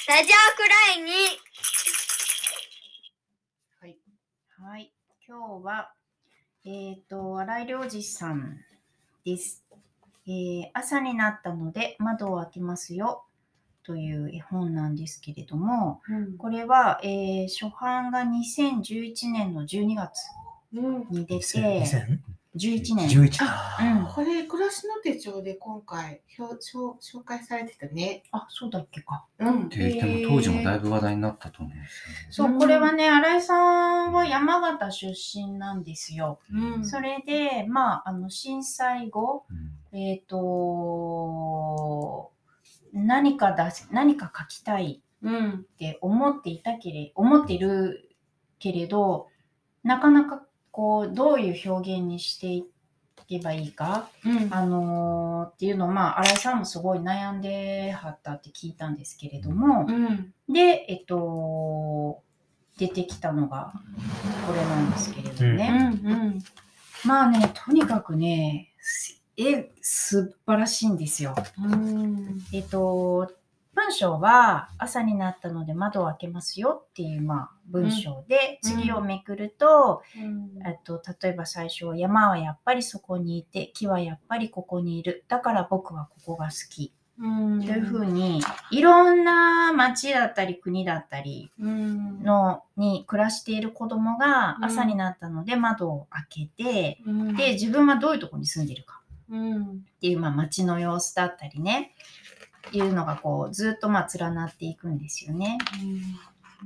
[0.08, 0.26] ラジオ
[0.56, 1.12] くらいに
[3.80, 3.98] はい。
[4.58, 4.92] はい。
[5.58, 5.92] 今日は、
[6.64, 8.60] えっ、と、荒井良二さん
[9.24, 9.64] です。
[10.24, 13.24] えー朝になったので窓を開けますよ
[13.82, 16.00] という絵本なんですけれども、
[16.38, 20.20] これは、えー初版が2011年の12月
[20.72, 21.06] うん。
[21.10, 22.20] に出て、2000
[22.58, 23.08] 11年。
[23.08, 28.24] 11うんこれ、暮らしの手帳で今回、表紹紹介されてたね。
[28.32, 29.24] あ、そうだっけか。
[29.38, 29.68] うんっ。
[29.68, 32.20] て言っても当時もだいぶ話題になったと思うんですよね。
[32.30, 36.40] そうう、んこれはね、新井さんは山形出身なんですよ。
[36.52, 42.32] うんそれで、まあ、あの、震災後、うんえっ、と、
[42.92, 45.50] 何か出し、何か書きたいうん。
[45.50, 48.10] って思っていたけれ、思っている
[48.58, 49.28] けれど、
[49.82, 52.66] なかなかこう、どういう表現にしてい
[53.28, 54.48] けばいいか、うん。
[54.50, 60.32] あのーっていうのを、まあ、新井さんもすごい悩んではったって聞いたんですけれども、うん。
[60.48, 62.22] で、えっと、
[62.78, 63.72] 出てきたのが
[64.46, 65.92] これなんですけれどね。
[66.04, 66.42] うん。
[67.04, 71.34] まあね、とにかくね、すえ、素晴らしいんですよ。
[71.58, 72.42] うん。
[72.52, 73.30] えっと、
[73.78, 85.24] 文章は朝になったので窓を開けますよっていう、まあ、文章で、うん次をめくると、うんえっと、例えば最初は山はやっぱりそこにいて、木はやっぱりここにいる。
[85.28, 86.92] だから僕はここが好き。
[87.20, 87.60] うん。
[87.60, 92.22] というふうに、いろんな町だったり国だったりうん。
[92.22, 99.62] のに暮らしている子供がうん朝になったので窓を開けて、うん、で、自分はどういうところに住んでるかうん。
[99.62, 99.66] っ
[100.00, 101.94] ていう、まあ、街の様子だったりね、
[102.72, 105.58] いうのがこうずっとまあ連なっていくんですよね。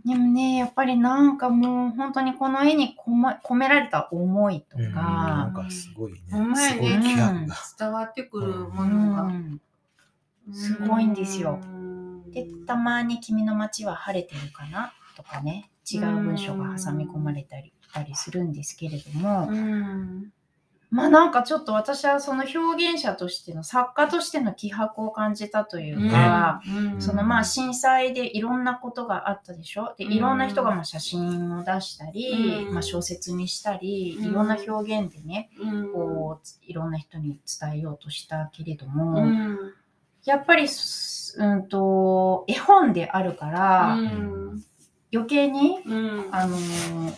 [0.07, 6.19] でもね、やっぱりなんかもう本当にこの絵に込,、ま、込められた思いとうんなんか、かすごいね。
[6.55, 7.57] すごい気迫が。
[7.79, 9.23] 伝わってくるうものが。
[9.25, 9.61] ん
[10.53, 20.33] すごいんですようんで、たまに君の街は晴れてるかなとかね、違う文章が挟み込まれたりたりするんですけれども、うん
[20.95, 27.01] まあなんかちょっと私はその表現者としての作家としての気迫を感じたというか、うん。
[27.01, 29.95] そのまあ震災でいろんなことがあったでしょ？
[29.97, 30.13] でうん。
[30.13, 32.75] いろんな人がまあ写真を出したり、うん。
[32.75, 34.27] まあ、小説にしたり、うん。
[34.27, 35.93] いろんな表現でねうん。
[35.95, 39.59] こういろんな人に伝えようとしたけれども、うん。
[40.27, 44.63] やっぱりす、うん、と絵本であるから、うん。
[45.11, 46.29] 余計に、うん。
[46.33, 47.13] あのー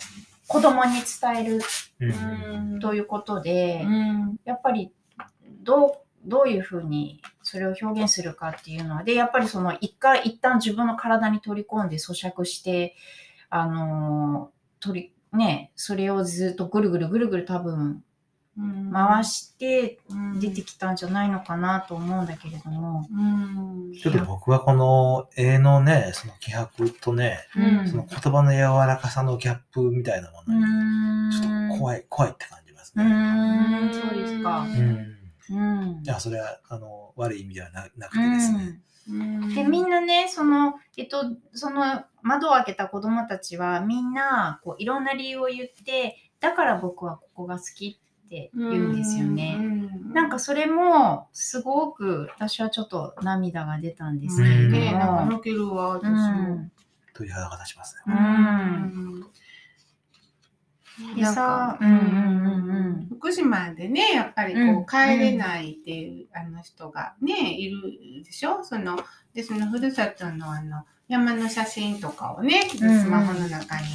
[0.47, 1.61] 子供に伝える
[1.99, 2.79] うん。
[2.79, 4.35] ということで、うん。
[4.45, 4.91] やっぱり
[5.63, 5.91] どう
[6.25, 12.95] どういうふうにそれを表現するかっていうのはでやっぱりその一回一旦自分の体に取り込んで咀嚼して
[13.49, 18.03] あのー取りねそれをずっとぐるぐるぐるぐる多分
[18.93, 19.99] 回して
[20.39, 23.93] 出てきたんじゃないのかなと思うんだけれども、うん。
[23.93, 27.87] ちょっと僕はこの絵のね、その気迫とね、うん。
[27.89, 33.03] その言葉の柔らかさのギャップみたいなもうのに、ちょっと怖い、怖いって感じますね。
[33.03, 33.93] ん。
[33.93, 34.65] そうですか。
[35.49, 36.03] ううん。
[36.19, 38.79] それは、あの、悪い意味ではななくてですね。
[39.53, 49.57] でみんなねそのえっとその窓を開けた子供たちはみんなこういろんな理由を言ってだから僕はここが好きって言うんですよね。
[50.13, 56.55] なんかそれもすごく私はちょっと涙が出たんですけれども、ねなんか泣けるわ、私うも。
[56.55, 56.71] ん
[57.13, 58.15] 鳥肌が立ちますうね。
[58.15, 59.25] ん
[61.15, 64.85] でなんか、さうんうんうん福島でね、やっぱりこう、うん。
[64.85, 68.63] 帰れないっていう、あの人がね、いるでしょ？
[68.63, 68.97] その、
[69.33, 73.85] で、そのふるさとのあの、山の写真とかをね、スマホの中に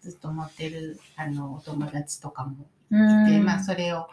[0.00, 3.44] ずっと持ってる、あの、お友達とかもうん。
[3.44, 4.08] まあ、それを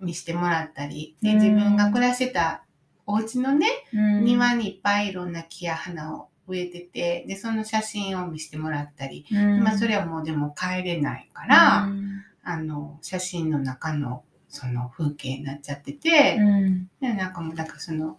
[0.00, 1.36] 見してもらったり、で、うん。
[1.36, 2.64] 自分が暮らしてた
[3.06, 4.24] お家のね、うん。
[4.24, 9.62] 庭にいっぱいいろんな木や花を植えてて、で、その写真を見せてもらったり、うん。
[9.62, 12.22] まあ、それはもうでも帰れないから、うん。
[12.42, 16.90] あの、写真の中のその風景になっちゃってて、うん。
[17.00, 18.18] でなんかもう、だからその、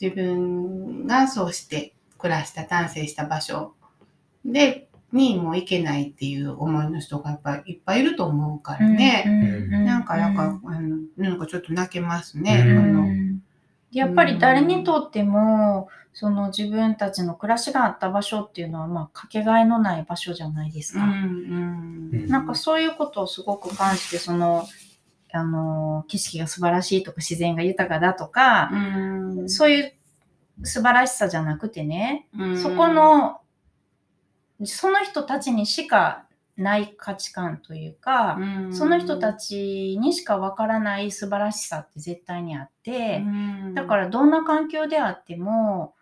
[0.00, 3.74] 自分がそうして暮らした、単成した場所
[4.44, 9.24] で、にもう行けないっていう思いの人がやっぱいっぱいいると思うからね。
[9.26, 12.64] うんなんか、なんか、あの、なんかちょっと泣けますね。
[12.66, 13.28] うんあの
[13.90, 21.04] やっぱり誰にとっても、その自分たちの暮らしがあった場所っていうのは、まあ、かけがえのない場所じゃないですか。
[21.04, 24.66] うんうんなんかそういうことをすごく感じて、その、
[25.32, 28.76] あの、景色が素晴らしいとか、自然が豊かだとか、う
[29.44, 29.92] んそういう
[30.64, 33.40] 素晴らしさじゃなくてね、うんそこの、
[34.64, 36.24] その人たちにしか
[36.56, 38.74] ない価値観というか、うん。
[38.74, 43.22] その人たちにしかわからない素晴らしさって絶対にあって、
[43.74, 45.94] だからどんな環境であっても、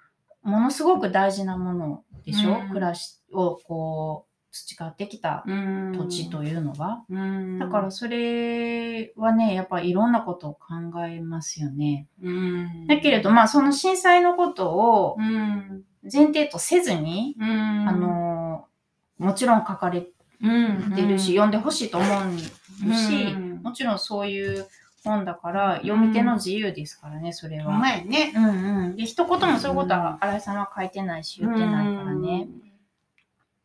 [0.42, 2.68] ものすごく大事なものでしょ、うん。
[2.68, 7.04] 暮らしをこう培ってきたら土地というのは。
[7.10, 7.58] うん。
[7.58, 10.74] だからそれはね、やっぱいろんなことを考
[11.06, 12.06] えますよね。
[12.22, 12.86] うん。
[12.86, 15.82] だけれど、まあその震災のことをうん。
[16.10, 17.48] 前提とせずに、うん。
[17.88, 18.35] あの、
[19.18, 20.06] もちろん書かれ
[20.42, 24.66] うんてるし、読んでほしいと思うし、うんもちろんそういう
[25.06, 27.78] 本だから、読み手の自由ですからね、それうは。
[27.78, 28.32] まいね。
[28.34, 28.96] うんうん。
[28.96, 32.48] で、一言もそういうことは新井さんは書いてないし、言ってないからね。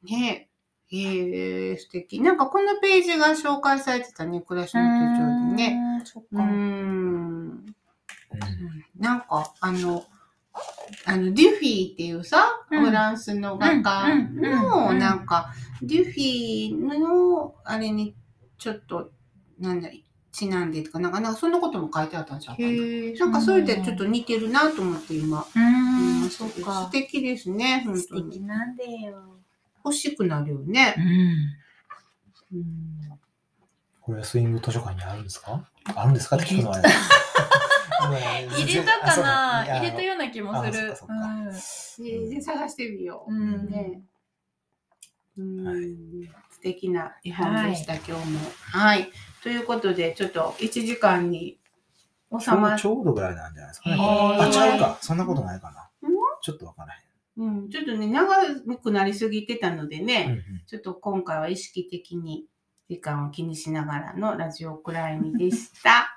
[0.03, 0.09] うん。
[0.09, 0.47] ねえ。
[0.93, 2.19] えー、素敵。
[2.21, 5.97] なんかこのページが紹介されてたね、暮らしの手帳でね。
[5.99, 6.05] うーん。
[6.05, 6.43] そっうか。
[6.43, 7.65] ん。
[8.99, 10.05] なんか、あの、
[11.05, 18.15] あの、デュフィーっていうさ、うんフランスの画家うんうんの、うんなんか、デュフィーの、あれに、
[18.57, 19.11] ちょっと、
[19.59, 23.25] なんだり、ちなんでとか、なんか、なんかそんなことも書いてあったんちゃうかな。
[23.27, 26.89] んか、それでちょっと似てるなと思って今、うーん、素そっか。
[26.91, 28.41] 敵ですね、本素当に敵。
[28.43, 29.37] なんでよ。
[29.83, 32.55] 欲しくなるよねう。
[32.55, 32.57] ん。
[32.59, 32.65] うん
[34.01, 35.63] これはスイング図書館にあるんですか？
[35.95, 36.89] あるんですかって聞くのはあれ
[38.07, 39.65] 入れたかな？
[39.65, 40.09] 入れたよ。
[40.09, 41.15] ような気もするあそっかそっか
[41.99, 43.33] えーで探してみよう。
[43.33, 44.01] うんね
[45.37, 45.85] うんはい
[46.51, 48.39] 素敵な絵本でした、今日も。
[48.71, 49.09] はい。
[49.41, 51.57] ということで、ちょっと1時間に
[52.39, 53.97] 収まちょうどぐらいなんじゃないですかね。
[53.99, 54.97] あ、ちゃうか。
[55.01, 56.13] そんなことないかなうん？
[56.43, 56.97] ちょっとわからへ
[57.37, 58.27] うん、ちょっとね、長
[58.77, 60.27] くなりすぎてたのでね、ん。
[60.27, 62.45] うんうんちょっと今回は意識的に
[62.89, 66.11] 時間を気にしながらのラジオくらいにでした。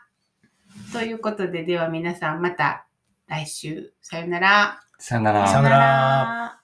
[0.93, 2.87] ということで、では皆さんまた
[3.27, 4.81] 来週、さよなら。
[4.99, 5.49] さよなら。
[5.49, 6.61] さよなら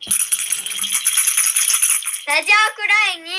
[0.00, 0.06] ラ
[2.36, 2.48] ジオく
[2.86, 3.30] らいに